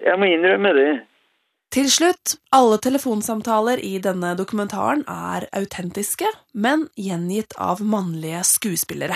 Jeg 0.01 0.19
må 0.19 0.29
innrømme 0.31 0.73
det. 0.77 0.91
Til 1.71 1.87
slutt, 1.87 2.35
alle 2.51 2.81
telefonsamtaler 2.83 3.79
i 3.79 3.93
denne 4.03 4.33
dokumentaren 4.35 5.05
er 5.07 5.45
autentiske, 5.55 6.27
men 6.51 6.89
gjengitt 6.99 7.55
av 7.55 7.79
mannlige 7.79 8.41
skuespillere. 8.49 9.15